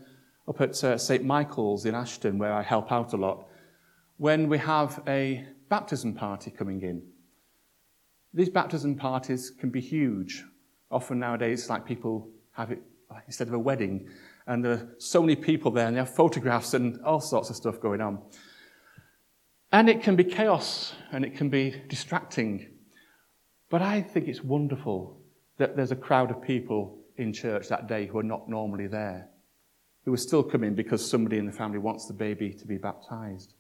up 0.48 0.62
at 0.62 0.82
uh, 0.86 0.98
St. 0.98 1.22
Michael's 1.22 1.86
in 1.86 1.94
Ashton, 1.94 2.38
where 2.38 2.54
I 2.54 2.62
help 2.62 2.89
out 2.89 3.12
a 3.12 3.17
lot, 3.17 3.50
when 4.15 4.48
we 4.48 4.58
have 4.58 5.04
a 5.06 5.46
baptism 5.67 6.13
party 6.13 6.50
coming 6.50 6.82
in. 6.82 7.04
These 8.34 8.48
baptism 8.48 8.96
parties 8.96 9.50
can 9.50 9.70
be 9.70 9.82
huge. 9.82 10.46
Often 10.89 11.20
nowadays, 11.20 11.70
like 11.70 11.86
people 11.86 12.30
have 12.54 12.72
it 12.72 12.82
instead 13.28 13.50
of 13.50 13.54
a 13.54 13.60
wedding, 13.60 14.08
and 14.48 14.63
there 14.63 14.72
are 14.72 14.96
so 14.98 15.20
many 15.20 15.36
people 15.36 15.70
there, 15.70 15.88
and 15.88 15.98
they 15.98 16.00
have 16.00 16.15
photographs 16.15 16.74
and 16.74 17.02
all 17.02 17.20
sorts 17.20 17.50
of 17.50 17.58
stuff 17.58 17.82
going 17.82 18.00
on. 18.00 18.17
And 19.74 19.89
it 19.89 20.02
can 20.02 20.15
be 20.15 20.24
chaos 20.24 20.94
and 21.12 21.26
it 21.26 21.36
can 21.36 21.50
be 21.50 21.82
distracting. 21.89 22.70
But 23.70 23.82
I 23.82 24.02
think 24.02 24.30
it's 24.30 24.41
wonderful 24.41 25.20
that 25.58 25.76
there's 25.76 25.91
a 25.91 25.98
crowd 25.98 26.32
of 26.32 26.41
people 26.41 27.01
in 27.17 27.34
church 27.34 27.67
that 27.69 27.88
day 27.88 28.06
who 28.08 28.19
are 28.19 28.24
not 28.24 28.50
normally 28.50 28.88
there, 28.88 29.30
who 30.06 30.13
are 30.13 30.17
still 30.17 30.43
coming 30.43 30.76
because 30.76 31.08
somebody 31.08 31.38
in 31.38 31.45
the 31.45 31.52
family 31.52 31.80
wants 31.80 32.08
the 32.08 32.13
baby 32.13 32.54
to 32.54 32.65
be 32.65 32.78
baptized. 32.78 33.54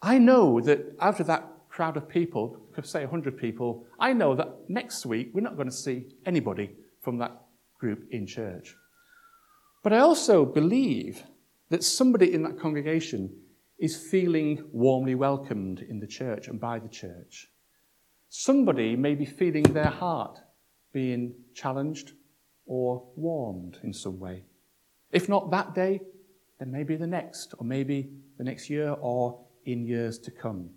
I 0.00 0.18
know 0.18 0.60
that 0.60 0.96
out 1.00 1.20
of 1.20 1.26
that 1.28 1.48
crowd 1.68 1.96
of 1.96 2.08
people, 2.08 2.58
say 2.82 3.00
100 3.00 3.38
people, 3.38 3.86
I 3.98 4.12
know 4.12 4.34
that 4.34 4.68
next 4.68 5.06
week 5.06 5.30
we're 5.32 5.42
not 5.42 5.56
going 5.56 5.68
to 5.68 5.74
see 5.74 6.06
anybody 6.26 6.72
from 7.00 7.18
that 7.18 7.40
group 7.78 8.06
in 8.10 8.26
church. 8.26 8.74
But 9.82 9.92
I 9.92 9.98
also 9.98 10.44
believe 10.44 11.22
that 11.70 11.82
somebody 11.82 12.32
in 12.34 12.42
that 12.42 12.58
congregation 12.58 13.34
is 13.78 13.96
feeling 13.96 14.64
warmly 14.72 15.14
welcomed 15.14 15.80
in 15.80 15.98
the 15.98 16.06
church 16.06 16.46
and 16.48 16.60
by 16.60 16.78
the 16.78 16.88
church. 16.88 17.48
Somebody 18.28 18.94
may 18.96 19.14
be 19.14 19.24
feeling 19.24 19.64
their 19.64 19.86
heart 19.86 20.38
being 20.92 21.34
challenged 21.54 22.12
or 22.66 23.02
warmed 23.16 23.78
in 23.82 23.92
some 23.92 24.18
way. 24.18 24.44
If 25.10 25.28
not 25.28 25.50
that 25.50 25.74
day, 25.74 26.00
then 26.58 26.70
maybe 26.70 26.96
the 26.96 27.06
next, 27.06 27.54
or 27.58 27.64
maybe 27.64 28.10
the 28.38 28.44
next 28.44 28.70
year, 28.70 28.96
or 29.00 29.40
in 29.64 29.84
years 29.84 30.18
to 30.20 30.30
come. 30.30 30.70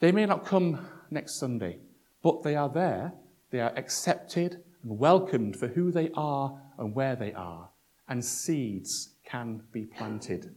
They 0.00 0.12
may 0.12 0.26
not 0.26 0.46
come 0.46 0.86
next 1.10 1.34
Sunday, 1.34 1.78
but 2.22 2.42
they 2.42 2.56
are 2.56 2.68
there. 2.68 3.12
They 3.50 3.60
are 3.60 3.72
accepted 3.76 4.62
and 4.82 4.98
welcomed 4.98 5.56
for 5.56 5.68
who 5.68 5.90
they 5.90 6.10
are 6.14 6.58
and 6.78 6.94
where 6.94 7.16
they 7.16 7.32
are, 7.32 7.68
and 8.08 8.24
seeds 8.24 9.10
can 9.24 9.62
be 9.72 9.84
planted. 9.84 10.54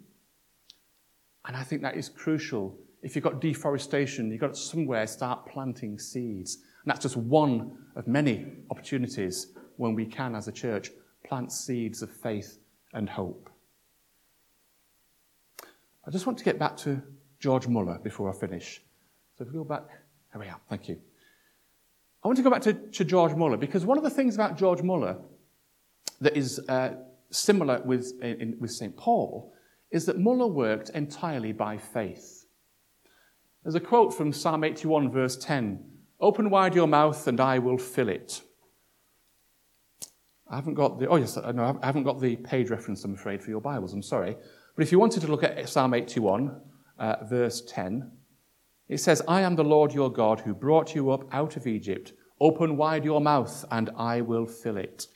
And 1.46 1.58
I 1.58 1.64
think 1.64 1.82
that 1.82 1.98
is 1.98 2.08
crucial. 2.08 2.78
If 3.02 3.16
you've 3.16 3.24
got 3.24 3.42
deforestation, 3.42 4.32
you've 4.32 4.40
got 4.40 4.54
to 4.54 4.60
somewhere 4.60 5.06
start 5.08 5.46
planting 5.46 6.00
seeds. 6.00 6.60
And 6.84 6.92
that's 6.92 7.02
just 7.02 7.16
one 7.16 7.78
of 7.96 8.08
many 8.08 8.46
opportunities 8.70 9.54
when 9.78 9.96
we 9.96 10.06
can, 10.06 10.36
as 10.36 10.48
a 10.48 10.52
church, 10.52 10.92
plant 11.26 11.52
seeds 11.52 12.02
of 12.02 12.12
faith 12.12 12.60
and 12.94 13.10
hope. 13.10 13.50
I 16.06 16.12
just 16.12 16.26
want 16.26 16.38
to 16.40 16.44
get 16.44 16.60
back 16.60 16.76
to 16.78 17.02
George 17.40 17.68
Muller 17.68 18.00
before 18.04 18.30
I 18.30 18.38
finish. 18.38 18.82
So 19.38 19.46
if 19.46 19.52
we 19.52 19.58
go 19.58 19.64
back, 19.64 19.84
here 20.32 20.42
we 20.42 20.48
are, 20.48 20.60
thank 20.70 20.90
you. 20.90 21.00
I 22.24 22.28
want 22.28 22.38
to 22.38 22.44
go 22.44 22.50
back 22.50 22.62
to, 22.64 22.74
to 22.74 23.06
George 23.06 23.34
Muller 23.34 23.58
because 23.58 23.86
one 23.86 23.98
of 23.98 24.04
the 24.04 24.10
things 24.10 24.36
about 24.36 24.58
George 24.58 24.82
Muller 24.82 25.18
that 26.20 26.36
is 26.36 26.60
uh, 26.68 26.96
similar 27.32 27.82
with, 27.86 28.22
in, 28.22 28.58
with 28.60 28.72
St. 28.72 28.96
Paul 28.98 29.54
is 29.92 30.06
that 30.06 30.20
Muller 30.20 30.48
worked 30.48 30.90
entirely 30.90 31.54
by 31.54 31.78
faith. 31.78 32.46
There's 33.64 33.76
a 33.76 33.80
quote 33.80 34.14
from 34.14 34.34
Psalm 34.34 34.66
81, 34.66 35.10
verse 35.12 35.38
10 35.38 35.93
Open 36.24 36.50
wide 36.50 36.74
your 36.74 36.88
mouth 36.88 37.28
and 37.28 37.42
I 37.42 37.60
will 37.60 37.78
fill 37.78 38.08
it. 38.08 38.42
I 40.50 40.56
haven't 40.56 40.76
got 40.76 40.98
the, 40.98 41.10
oh 41.10 41.18
yes, 41.18 41.36
no, 41.36 41.78
I 41.82 41.86
haven't 41.86 42.04
got 42.04 42.22
the 42.22 42.38
page 42.38 42.70
reference, 42.70 43.04
I'm 43.04 43.14
afraid, 43.14 43.44
for 43.44 43.50
your 43.50 43.60
Bibles, 43.60 43.92
I'm 43.92 44.02
sorry. 44.02 44.38
But 44.74 44.84
if 44.84 44.92
you 44.94 45.00
wanted 45.00 45.20
to 45.24 45.28
look 45.28 45.44
at 45.44 45.68
Psalm 45.68 45.94
81, 45.94 46.62
uh, 46.98 47.16
verse 47.26 47.62
10, 47.68 48.10
it 48.88 49.00
says, 49.00 49.22
I 49.28 49.42
am 49.42 49.58
the 49.58 49.66
Lord 49.66 49.94
your 49.94 50.10
God 50.10 50.40
who 50.40 50.54
brought 50.54 50.96
you 50.96 51.12
up 51.12 51.26
out 51.34 51.58
of 51.58 51.68
Egypt. 51.68 52.14
Open 52.40 52.78
wide 52.78 53.04
your 53.04 53.20
mouth 53.20 53.66
and 53.70 53.90
I 53.98 54.22
will 54.22 54.46
fill 54.46 54.78
it. 54.78 55.08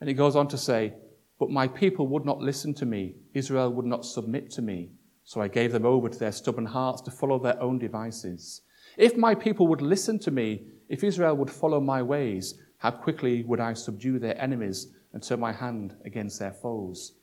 And 0.00 0.10
it 0.10 0.14
goes 0.14 0.34
on 0.34 0.48
to 0.48 0.58
say, 0.58 0.94
But 1.38 1.50
my 1.50 1.68
people 1.68 2.08
would 2.08 2.24
not 2.24 2.40
listen 2.40 2.74
to 2.74 2.86
me. 2.86 3.14
Israel 3.32 3.72
would 3.72 3.86
not 3.86 4.04
submit 4.04 4.50
to 4.52 4.62
me. 4.62 4.90
So 5.22 5.40
I 5.40 5.46
gave 5.46 5.70
them 5.70 5.86
over 5.86 6.08
to 6.08 6.18
their 6.18 6.32
stubborn 6.32 6.66
hearts 6.66 7.00
to 7.02 7.12
follow 7.12 7.38
their 7.38 7.62
own 7.62 7.78
devices. 7.78 8.62
If 8.96 9.16
my 9.16 9.34
people 9.34 9.66
would 9.68 9.82
listen 9.82 10.18
to 10.20 10.30
me, 10.30 10.64
if 10.88 11.02
Israel 11.02 11.36
would 11.36 11.50
follow 11.50 11.80
my 11.80 12.02
ways, 12.02 12.54
how 12.78 12.90
quickly 12.90 13.42
would 13.44 13.60
I 13.60 13.72
subdue 13.72 14.18
their 14.18 14.40
enemies 14.40 14.88
and 15.12 15.22
turn 15.22 15.40
my 15.40 15.52
hand 15.52 15.96
against 16.04 16.38
their 16.38 16.52
foes? 16.52 17.14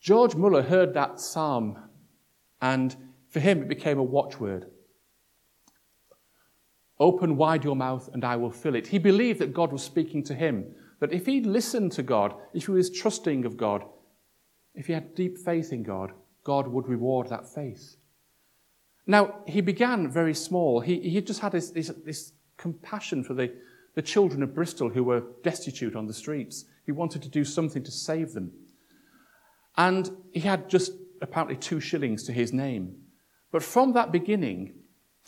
George 0.00 0.34
Muller 0.34 0.62
heard 0.62 0.94
that 0.94 1.20
psalm, 1.20 1.78
and 2.62 2.96
for 3.28 3.40
him 3.40 3.62
it 3.62 3.68
became 3.68 3.98
a 3.98 4.02
watchword. 4.02 4.66
Open 6.98 7.36
wide 7.36 7.64
your 7.64 7.76
mouth, 7.76 8.08
and 8.12 8.24
I 8.24 8.36
will 8.36 8.50
fill 8.50 8.74
it. 8.74 8.86
He 8.86 8.98
believed 8.98 9.40
that 9.40 9.54
God 9.54 9.72
was 9.72 9.82
speaking 9.82 10.22
to 10.24 10.34
him, 10.34 10.74
that 11.00 11.12
if 11.12 11.26
he 11.26 11.40
listened 11.40 11.92
to 11.92 12.02
God, 12.02 12.34
if 12.54 12.66
he 12.66 12.72
was 12.72 12.90
trusting 12.90 13.44
of 13.44 13.56
God, 13.56 13.84
if 14.74 14.86
he 14.86 14.92
had 14.92 15.14
deep 15.14 15.38
faith 15.38 15.72
in 15.72 15.82
God, 15.82 16.12
God 16.44 16.68
would 16.68 16.88
reward 16.88 17.28
that 17.28 17.48
faith. 17.52 17.96
Now, 19.06 19.40
he 19.46 19.60
began 19.60 20.10
very 20.10 20.34
small. 20.34 20.80
He, 20.80 21.00
he 21.00 21.20
just 21.20 21.40
had 21.40 21.52
this, 21.52 21.70
this, 21.70 21.90
this 22.04 22.32
compassion 22.56 23.24
for 23.24 23.34
the, 23.34 23.52
the 23.94 24.02
children 24.02 24.42
of 24.42 24.54
Bristol 24.54 24.90
who 24.90 25.04
were 25.04 25.24
destitute 25.42 25.96
on 25.96 26.06
the 26.06 26.14
streets. 26.14 26.66
He 26.86 26.92
wanted 26.92 27.22
to 27.22 27.28
do 27.28 27.44
something 27.44 27.82
to 27.82 27.90
save 27.90 28.32
them. 28.32 28.52
And 29.76 30.10
he 30.32 30.40
had 30.40 30.68
just 30.68 30.92
apparently 31.22 31.56
two 31.56 31.80
shillings 31.80 32.24
to 32.24 32.32
his 32.32 32.52
name. 32.52 32.96
But 33.50 33.62
from 33.62 33.92
that 33.94 34.12
beginning, 34.12 34.74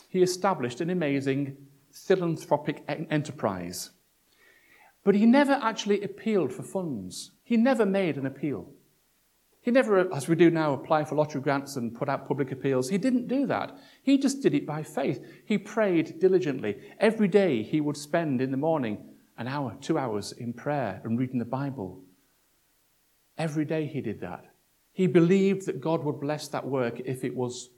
he 0.08 0.22
established 0.22 0.80
an 0.80 0.90
amazing 0.90 1.56
philanthropic 1.90 2.85
enterprise. 2.88 3.90
But 5.04 5.14
he 5.14 5.26
never 5.26 5.52
actually 5.52 6.02
appealed 6.02 6.52
for 6.52 6.62
funds. 6.62 7.32
He 7.42 7.56
never 7.56 7.85
made 7.85 8.16
an 8.16 8.26
appeal. 8.26 8.68
He 9.62 9.70
never, 9.70 10.12
as 10.12 10.27
we 10.27 10.35
do 10.35 10.51
now, 10.51 10.72
apply 10.72 11.05
for 11.05 11.14
lottery 11.14 11.40
grants 11.40 11.77
and 11.77 11.94
put 11.94 12.09
out 12.09 12.27
public 12.27 12.51
appeals. 12.51 12.88
He 12.88 12.98
didn't 12.98 13.29
do 13.29 13.46
that. 13.46 13.79
He 14.03 14.18
just 14.18 14.42
did 14.42 14.55
it 14.55 14.66
by 14.66 14.83
faith. 14.83 15.25
He 15.44 15.57
prayed 15.57 16.18
diligently. 16.18 16.79
Every 16.98 17.29
day 17.29 17.62
he 17.62 17.81
would 17.81 17.96
spend 17.96 18.40
in 18.40 18.51
the 18.51 18.57
morning 18.57 18.98
an 19.38 19.46
hour, 19.46 19.77
two 19.81 19.98
hours 19.98 20.33
in 20.33 20.53
prayer 20.53 21.01
and 21.05 21.16
reading 21.16 21.38
the 21.38 21.44
Bible. 21.44 22.01
Every 23.38 23.64
day 23.64 23.87
he 23.87 24.01
did 24.01 24.20
that. 24.20 24.46
He 24.92 25.07
believed 25.07 25.66
that 25.66 25.81
God 25.81 26.03
would 26.03 26.20
bless 26.20 26.48
that 26.48 26.66
work 26.66 27.01
if 27.05 27.22
it 27.22 27.35
was, 27.35 27.70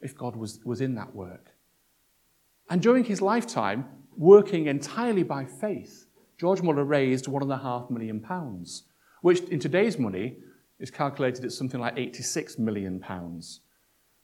if 0.00 0.16
God 0.16 0.36
was, 0.36 0.60
was 0.64 0.80
in 0.80 0.94
that 0.94 1.14
work. 1.14 1.52
And 2.70 2.80
during 2.80 3.04
his 3.04 3.20
lifetime, 3.20 3.84
working 4.16 4.66
entirely 4.66 5.22
by 5.22 5.44
faith, 5.44 6.06
George 6.38 6.62
Muller 6.62 6.84
raised 6.84 7.28
one 7.28 7.42
and 7.42 7.52
a 7.52 7.58
half 7.58 7.90
million 7.90 8.20
pounds, 8.20 8.84
which 9.20 9.40
in 9.40 9.60
today's 9.60 9.98
money 9.98 10.38
is 10.78 10.90
calculated 10.90 11.44
at 11.44 11.52
something 11.52 11.80
like 11.80 11.94
86 11.96 12.58
million 12.58 13.00
pounds. 13.00 13.60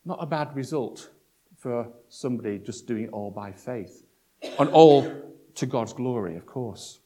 Not 0.05 0.19
a 0.21 0.27
bad 0.27 0.55
result 0.55 1.11
for 1.57 1.89
somebody 2.09 2.59
just 2.59 2.87
doing 2.87 3.05
it 3.05 3.11
all 3.13 3.31
by 3.31 3.53
faith. 3.53 4.05
And 4.59 4.69
all 4.71 5.11
to 5.55 5.67
God's 5.67 5.93
glory, 5.93 6.37
of 6.37 6.47
course. 6.47 7.01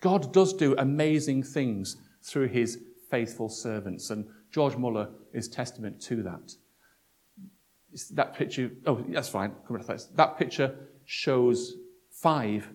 God 0.00 0.32
does 0.32 0.52
do 0.52 0.74
amazing 0.78 1.42
things 1.42 1.96
through 2.22 2.48
his 2.48 2.78
faithful 3.10 3.48
servants, 3.48 4.10
and 4.10 4.26
George 4.50 4.76
Muller 4.76 5.10
is 5.32 5.48
testament 5.48 6.00
to 6.02 6.22
that. 6.22 6.52
That 8.12 8.34
picture, 8.34 8.70
oh, 8.86 9.04
that's 9.08 9.28
fine. 9.28 9.52
That 10.14 10.38
picture 10.38 10.74
shows 11.04 11.74
five 12.10 12.68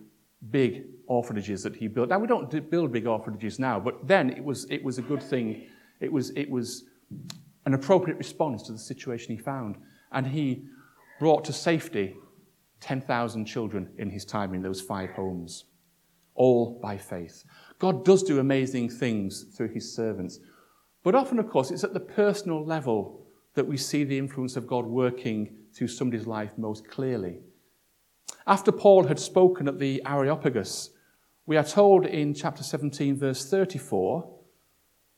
big 0.50 0.84
orphanages 1.06 1.62
that 1.62 1.74
he 1.76 1.88
built. 1.88 2.08
Now, 2.08 2.18
we 2.18 2.26
don't 2.26 2.70
build 2.70 2.92
big 2.92 3.06
orphanages 3.06 3.58
now, 3.58 3.80
but 3.80 4.06
then 4.06 4.30
it 4.30 4.42
was, 4.42 4.66
it 4.70 4.82
was 4.82 4.98
a 4.98 5.02
good 5.02 5.22
thing. 5.22 5.66
It 6.00 6.12
was, 6.12 6.30
it 6.30 6.50
was 6.50 6.84
an 7.66 7.74
appropriate 7.74 8.18
response 8.18 8.62
to 8.64 8.72
the 8.72 8.78
situation 8.78 9.36
he 9.36 9.42
found. 9.42 9.76
And 10.12 10.26
he 10.26 10.64
brought 11.18 11.44
to 11.46 11.52
safety 11.52 12.16
10,000 12.80 13.44
children 13.44 13.90
in 13.98 14.10
his 14.10 14.24
time 14.24 14.54
in 14.54 14.62
those 14.62 14.80
five 14.80 15.10
homes, 15.10 15.64
all 16.34 16.78
by 16.80 16.96
faith. 16.96 17.44
God 17.78 18.04
does 18.04 18.22
do 18.22 18.38
amazing 18.38 18.88
things 18.88 19.46
through 19.56 19.68
his 19.68 19.92
servants. 19.92 20.38
But 21.02 21.14
often, 21.14 21.38
of 21.38 21.48
course, 21.48 21.70
it's 21.70 21.84
at 21.84 21.94
the 21.94 22.00
personal 22.00 22.64
level 22.64 23.26
that 23.54 23.66
we 23.66 23.76
see 23.76 24.04
the 24.04 24.18
influence 24.18 24.56
of 24.56 24.66
God 24.66 24.86
working 24.86 25.56
through 25.74 25.88
somebody's 25.88 26.26
life 26.26 26.52
most 26.56 26.88
clearly. 26.88 27.40
After 28.48 28.72
Paul 28.72 29.04
had 29.04 29.18
spoken 29.18 29.68
at 29.68 29.78
the 29.78 30.00
Areopagus, 30.06 30.88
we 31.44 31.58
are 31.58 31.64
told 31.64 32.06
in 32.06 32.32
chapter 32.32 32.62
17, 32.62 33.14
verse 33.14 33.44
34, 33.50 34.26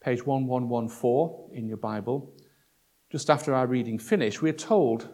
page 0.01 0.27
1114 0.27 1.57
in 1.57 1.69
your 1.69 1.77
Bible, 1.77 2.35
just 3.09 3.31
after 3.31 3.55
our 3.55 3.69
reading 3.69 4.01
finished, 4.01 4.43
we 4.43 4.51
are 4.51 4.53
told 4.53 5.11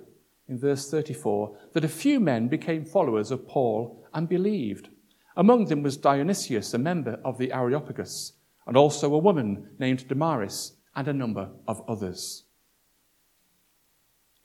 in 0.49 0.59
verse 0.59 0.91
34 0.91 1.59
that 1.75 1.85
a 1.85 1.89
few 1.89 2.19
men 2.19 2.49
became 2.49 2.87
followers 2.87 3.31
of 3.31 3.47
Paul 3.47 4.03
and 4.15 4.27
believed. 4.27 4.89
Among 5.37 5.67
them 5.67 5.83
was 5.83 5.99
Dionysius, 5.99 6.73
a 6.73 6.79
member 6.79 7.21
of 7.23 7.37
the 7.37 7.53
Areopagus, 7.53 8.33
and 8.67 8.79
also 8.79 9.13
a 9.13 9.19
woman 9.19 9.69
named 9.79 10.09
Damaris, 10.09 10.73
and 10.95 11.07
a 11.07 11.13
number 11.13 11.51
of 11.69 11.83
others. 11.87 12.45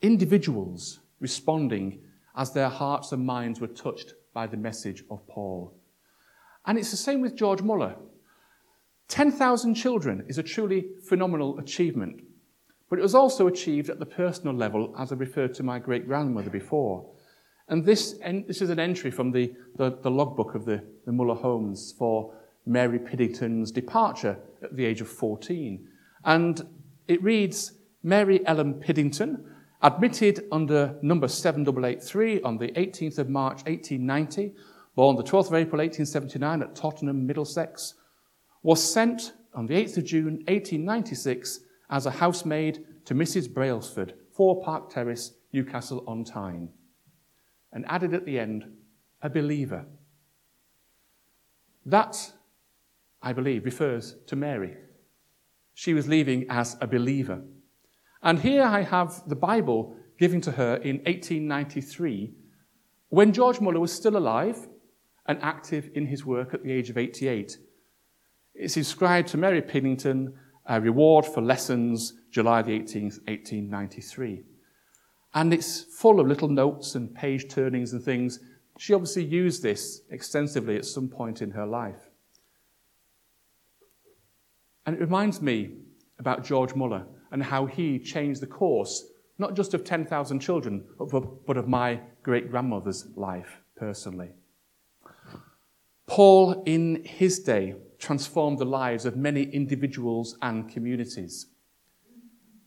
Individuals 0.02 1.00
responding 1.20 2.02
as 2.36 2.52
their 2.52 2.68
hearts 2.68 3.12
and 3.12 3.24
minds 3.24 3.60
were 3.60 3.66
touched 3.66 4.14
by 4.32 4.46
the 4.46 4.56
message 4.56 5.04
of 5.10 5.26
Paul. 5.28 5.74
And 6.66 6.78
it's 6.78 6.90
the 6.90 6.96
same 6.96 7.20
with 7.20 7.36
George 7.36 7.62
Muller. 7.62 7.96
10,000 9.08 9.74
children 9.74 10.24
is 10.28 10.38
a 10.38 10.42
truly 10.42 10.86
phenomenal 11.06 11.58
achievement, 11.58 12.22
but 12.88 12.98
it 12.98 13.02
was 13.02 13.14
also 13.14 13.46
achieved 13.46 13.90
at 13.90 13.98
the 13.98 14.06
personal 14.06 14.54
level, 14.54 14.94
as 14.98 15.12
I 15.12 15.16
referred 15.16 15.54
to 15.54 15.62
my 15.62 15.78
great 15.78 16.06
grandmother 16.06 16.50
before. 16.50 17.10
And 17.68 17.84
this, 17.84 18.14
this 18.46 18.62
is 18.62 18.70
an 18.70 18.78
entry 18.78 19.10
from 19.10 19.32
the, 19.32 19.52
the, 19.76 19.98
the 20.02 20.10
logbook 20.10 20.54
of 20.54 20.64
the, 20.64 20.82
the 21.04 21.12
Muller 21.12 21.34
homes 21.34 21.94
for 21.98 22.34
Mary 22.64 22.98
Piddington's 22.98 23.70
departure 23.70 24.38
at 24.62 24.76
the 24.76 24.84
age 24.84 25.00
of 25.00 25.08
14. 25.08 25.86
And 26.24 26.62
it 27.08 27.22
reads 27.22 27.72
Mary 28.02 28.46
Ellen 28.46 28.74
Piddington, 28.74 29.44
admitted 29.82 30.46
under 30.52 30.96
number 31.02 31.26
7883 31.26 32.40
on 32.42 32.58
the 32.58 32.68
18th 32.68 33.18
of 33.18 33.28
March 33.28 33.64
1890, 33.64 34.54
born 34.94 35.16
the 35.16 35.22
12th 35.22 35.48
of 35.48 35.54
April 35.54 35.80
1879 35.80 36.62
at 36.62 36.76
Tottenham, 36.76 37.26
Middlesex, 37.26 37.94
was 38.62 38.82
sent 38.82 39.32
on 39.54 39.66
the 39.66 39.74
8th 39.74 39.98
of 39.98 40.04
June 40.04 40.34
1896 40.46 41.60
as 41.90 42.06
a 42.06 42.10
housemaid 42.10 42.84
to 43.04 43.14
Mrs. 43.14 43.52
Brailsford, 43.52 44.14
4 44.32 44.62
Park 44.62 44.90
Terrace, 44.90 45.32
Newcastle 45.52 46.04
on 46.06 46.24
Tyne, 46.24 46.68
and 47.72 47.84
added 47.88 48.14
at 48.14 48.24
the 48.24 48.38
end, 48.38 48.64
a 49.20 49.28
believer. 49.28 49.84
That, 51.84 52.32
I 53.20 53.32
believe, 53.32 53.64
refers 53.64 54.16
to 54.26 54.36
Mary. 54.36 54.76
She 55.74 55.94
was 55.94 56.08
leaving 56.08 56.46
as 56.48 56.76
a 56.80 56.86
believer. 56.86 57.42
And 58.22 58.38
here 58.38 58.62
I 58.62 58.82
have 58.82 59.28
the 59.28 59.36
Bible 59.36 59.96
given 60.18 60.40
to 60.42 60.52
her 60.52 60.76
in 60.76 60.96
1893 60.98 62.34
when 63.08 63.32
George 63.32 63.60
Muller 63.60 63.80
was 63.80 63.92
still 63.92 64.16
alive 64.16 64.68
and 65.26 65.42
active 65.42 65.90
in 65.94 66.06
his 66.06 66.24
work 66.24 66.54
at 66.54 66.62
the 66.62 66.72
age 66.72 66.90
of 66.90 66.96
88. 66.96 67.58
It's 68.54 68.76
inscribed 68.76 69.28
to 69.28 69.36
Mary 69.36 69.62
Piddington, 69.62 70.32
a 70.66 70.80
reward 70.80 71.26
for 71.26 71.40
lessons, 71.40 72.14
July 72.30 72.62
the 72.62 72.78
18th, 72.78 73.18
1893. 73.26 74.44
And 75.34 75.52
it's 75.52 75.82
full 75.82 76.20
of 76.20 76.26
little 76.26 76.48
notes 76.48 76.94
and 76.94 77.14
page 77.14 77.48
turnings 77.48 77.92
and 77.92 78.02
things. 78.02 78.38
She 78.78 78.94
obviously 78.94 79.24
used 79.24 79.62
this 79.62 80.02
extensively 80.10 80.76
at 80.76 80.84
some 80.84 81.08
point 81.08 81.42
in 81.42 81.50
her 81.52 81.66
life. 81.66 82.10
And 84.86 84.96
it 84.96 85.00
reminds 85.00 85.40
me 85.40 85.76
about 86.18 86.44
George 86.44 86.74
Muller 86.74 87.06
and 87.32 87.42
how 87.42 87.66
he 87.66 87.98
changed 87.98 88.40
the 88.40 88.46
course, 88.46 89.06
not 89.38 89.54
just 89.56 89.74
of 89.74 89.84
10,000 89.84 90.38
children, 90.38 90.84
but 90.98 91.56
of 91.56 91.66
my 91.66 92.00
great 92.22 92.50
grandmother's 92.50 93.08
life 93.16 93.60
personally. 93.76 94.30
Paul, 96.06 96.62
in 96.66 97.02
his 97.04 97.40
day, 97.40 97.74
transformed 97.98 98.58
the 98.58 98.66
lives 98.66 99.06
of 99.06 99.16
many 99.16 99.44
individuals 99.44 100.36
and 100.42 100.70
communities. 100.70 101.46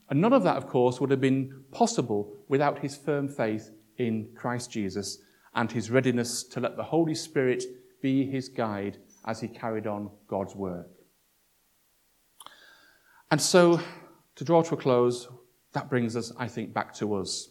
And 0.09 0.19
none 0.19 0.33
of 0.33 0.43
that, 0.43 0.57
of 0.57 0.67
course, 0.67 0.99
would 0.99 1.11
have 1.11 1.21
been 1.21 1.63
possible 1.71 2.33
without 2.47 2.79
his 2.79 2.95
firm 2.95 3.27
faith 3.27 3.71
in 3.97 4.29
Christ 4.35 4.71
Jesus 4.71 5.19
and 5.53 5.71
his 5.71 5.91
readiness 5.91 6.43
to 6.43 6.59
let 6.59 6.75
the 6.75 6.83
Holy 6.83 7.15
Spirit 7.15 7.63
be 8.01 8.25
his 8.29 8.49
guide 8.49 8.97
as 9.25 9.39
he 9.39 9.47
carried 9.47 9.87
on 9.87 10.09
God's 10.27 10.55
work. 10.55 10.89
And 13.31 13.41
so, 13.41 13.79
to 14.35 14.43
draw 14.43 14.61
to 14.61 14.75
a 14.75 14.77
close, 14.77 15.27
that 15.73 15.89
brings 15.89 16.15
us, 16.15 16.31
I 16.37 16.47
think, 16.47 16.73
back 16.73 16.93
to 16.95 17.15
us. 17.15 17.49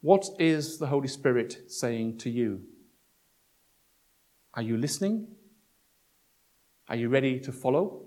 What 0.00 0.26
is 0.38 0.78
the 0.78 0.86
Holy 0.86 1.08
Spirit 1.08 1.70
saying 1.70 2.18
to 2.18 2.30
you? 2.30 2.62
Are 4.54 4.62
you 4.62 4.76
listening? 4.76 5.28
Are 6.88 6.96
you 6.96 7.08
ready 7.08 7.40
to 7.40 7.52
follow 7.52 8.02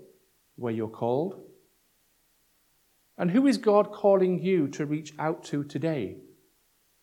where 0.56 0.72
you're 0.72 0.88
called? 0.88 1.40
And 3.18 3.30
who 3.30 3.48
is 3.48 3.58
God 3.58 3.90
calling 3.90 4.38
you 4.38 4.68
to 4.68 4.86
reach 4.86 5.12
out 5.18 5.42
to 5.44 5.64
today 5.64 6.18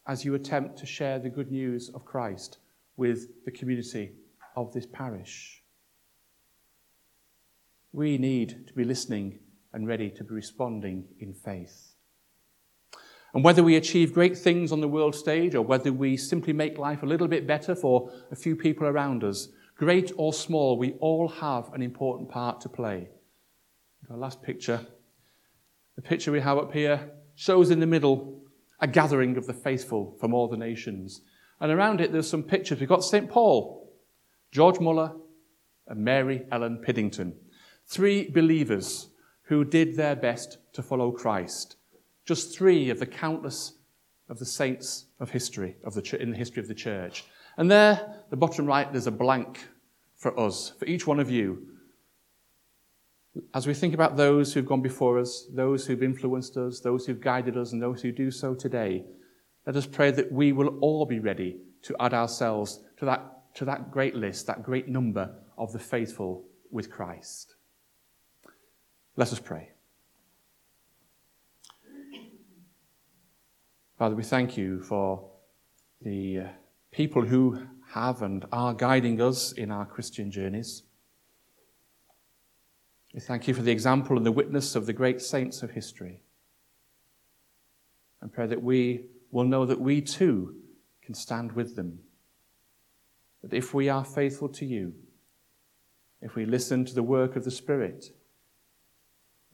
as 0.07 0.23
you 0.23 0.33
attempt 0.35 0.77
to 0.77 0.85
share 0.85 1.19
the 1.19 1.29
good 1.29 1.51
news 1.51 1.89
of 1.89 2.05
Christ 2.05 2.59
with 2.95 3.43
the 3.43 3.51
community 3.51 4.13
of 4.55 4.71
this 4.71 4.85
parish? 4.85 5.61
We 7.91 8.17
need 8.17 8.67
to 8.67 8.73
be 8.73 8.85
listening 8.85 9.39
and 9.75 9.87
ready 9.89 10.09
to 10.09 10.23
be 10.23 10.33
responding 10.33 11.03
in 11.19 11.33
faith. 11.33 11.91
And 13.33 13.43
whether 13.43 13.61
we 13.61 13.75
achieve 13.75 14.13
great 14.13 14.37
things 14.37 14.71
on 14.71 14.79
the 14.79 14.87
world 14.87 15.13
stage 15.13 15.53
or 15.53 15.61
whether 15.61 15.91
we 15.91 16.15
simply 16.15 16.53
make 16.53 16.77
life 16.77 17.03
a 17.03 17.05
little 17.05 17.27
bit 17.27 17.45
better 17.45 17.75
for 17.75 18.09
a 18.31 18.37
few 18.37 18.55
people 18.55 18.87
around 18.87 19.21
us, 19.21 19.49
great 19.75 20.13
or 20.15 20.31
small, 20.31 20.77
we 20.77 20.93
all 21.01 21.27
have 21.27 21.73
an 21.73 21.81
important 21.81 22.29
part 22.29 22.61
to 22.61 22.69
play. 22.69 23.09
Our 24.09 24.15
last 24.15 24.41
picture, 24.41 24.79
the 25.97 26.01
picture 26.01 26.31
we 26.31 26.39
have 26.39 26.57
up 26.57 26.71
here, 26.71 27.11
shows 27.35 27.69
in 27.69 27.81
the 27.81 27.85
middle 27.85 28.45
a 28.79 28.87
gathering 28.87 29.35
of 29.35 29.45
the 29.45 29.53
faithful 29.53 30.15
from 30.21 30.33
all 30.33 30.47
the 30.47 30.55
nations. 30.55 31.19
And 31.59 31.69
around 31.69 31.99
it, 31.99 32.13
there's 32.13 32.29
some 32.29 32.43
pictures. 32.43 32.79
We've 32.79 32.87
got 32.87 33.03
St. 33.03 33.29
Paul, 33.29 33.91
George 34.53 34.79
Muller, 34.79 35.11
and 35.85 35.99
Mary 35.99 36.45
Ellen 36.49 36.81
Piddington. 36.81 37.33
Three 37.85 38.29
believers 38.29 39.09
who 39.45 39.63
did 39.63 39.95
their 39.95 40.15
best 40.15 40.57
to 40.73 40.81
follow 40.81 41.11
Christ. 41.11 41.77
Just 42.25 42.55
three 42.57 42.89
of 42.89 42.99
the 42.99 43.05
countless 43.05 43.73
of 44.29 44.39
the 44.39 44.45
saints 44.45 45.05
of 45.19 45.29
history, 45.29 45.75
of 45.83 45.93
the, 45.93 46.21
in 46.21 46.31
the 46.31 46.37
history 46.37 46.61
of 46.61 46.67
the 46.67 46.73
church. 46.73 47.25
And 47.57 47.69
there, 47.69 48.23
the 48.29 48.37
bottom 48.37 48.65
right, 48.65 48.91
there's 48.91 49.07
a 49.07 49.11
blank 49.11 49.59
for 50.15 50.37
us, 50.39 50.73
for 50.79 50.85
each 50.85 51.05
one 51.05 51.19
of 51.19 51.29
you. 51.29 51.67
As 53.53 53.67
we 53.67 53.73
think 53.73 53.93
about 53.93 54.17
those 54.17 54.53
who've 54.53 54.65
gone 54.65 54.81
before 54.81 55.19
us, 55.19 55.45
those 55.53 55.85
who've 55.85 56.01
influenced 56.01 56.57
us, 56.57 56.79
those 56.79 57.05
who've 57.05 57.21
guided 57.21 57.57
us, 57.57 57.73
and 57.73 57.81
those 57.81 58.01
who 58.01 58.11
do 58.11 58.31
so 58.31 58.55
today, 58.55 59.03
let 59.67 59.75
us 59.75 59.85
pray 59.85 60.11
that 60.11 60.31
we 60.31 60.53
will 60.53 60.79
all 60.79 61.05
be 61.05 61.19
ready 61.19 61.57
to 61.83 61.95
add 61.99 62.13
ourselves 62.13 62.83
to 62.97 63.05
that, 63.05 63.53
to 63.55 63.65
that 63.65 63.91
great 63.91 64.15
list, 64.15 64.47
that 64.47 64.63
great 64.63 64.87
number 64.87 65.35
of 65.57 65.71
the 65.71 65.79
faithful 65.79 66.45
with 66.71 66.89
Christ. 66.89 67.54
Let 69.17 69.31
us 69.31 69.39
pray. 69.39 69.69
Father, 73.97 74.13
we 74.13 74.23
thank 74.23 74.57
you 74.57 74.81
for 74.81 75.29
the 76.01 76.39
uh, 76.39 76.47
people 76.91 77.21
who 77.23 77.65
have 77.91 78.21
and 78.21 78.45
are 78.51 78.73
guiding 78.73 79.21
us 79.21 79.53
in 79.53 79.71
our 79.71 79.85
Christian 79.85 80.31
journeys. 80.31 80.83
We 83.13 83.21
thank 83.21 83.47
you 83.47 83.53
for 83.53 83.61
the 83.61 83.71
example 83.71 84.17
and 84.17 84.25
the 84.25 84.33
witness 84.33 84.75
of 84.75 84.85
the 84.85 84.91
great 84.91 85.21
saints 85.21 85.63
of 85.63 85.71
history. 85.71 86.19
And 88.21 88.33
pray 88.33 88.47
that 88.47 88.61
we 88.61 89.05
will 89.31 89.45
know 89.45 89.65
that 89.65 89.79
we 89.79 90.01
too 90.01 90.55
can 91.01 91.15
stand 91.15 91.53
with 91.53 91.77
them. 91.77 91.99
That 93.43 93.53
if 93.53 93.73
we 93.73 93.87
are 93.87 94.03
faithful 94.03 94.49
to 94.49 94.65
you, 94.65 94.93
if 96.21 96.35
we 96.35 96.45
listen 96.45 96.83
to 96.83 96.93
the 96.93 97.03
work 97.03 97.37
of 97.37 97.45
the 97.45 97.51
Spirit, 97.51 98.11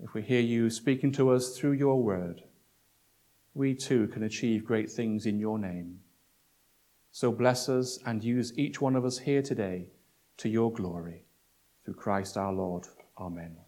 if 0.03 0.13
we 0.13 0.21
hear 0.21 0.41
you 0.41 0.69
speaking 0.69 1.11
to 1.13 1.29
us 1.29 1.57
through 1.57 1.73
your 1.73 2.01
word, 2.01 2.43
we 3.53 3.75
too 3.75 4.07
can 4.07 4.23
achieve 4.23 4.65
great 4.65 4.89
things 4.89 5.25
in 5.25 5.39
your 5.39 5.59
name. 5.59 5.99
So 7.11 7.31
bless 7.31 7.69
us 7.69 7.99
and 8.05 8.23
use 8.23 8.57
each 8.57 8.81
one 8.81 8.95
of 8.95 9.05
us 9.05 9.19
here 9.19 9.41
today 9.41 9.87
to 10.37 10.49
your 10.49 10.71
glory. 10.71 11.25
Through 11.83 11.95
Christ 11.95 12.37
our 12.37 12.53
Lord. 12.53 12.85
Amen. 13.19 13.60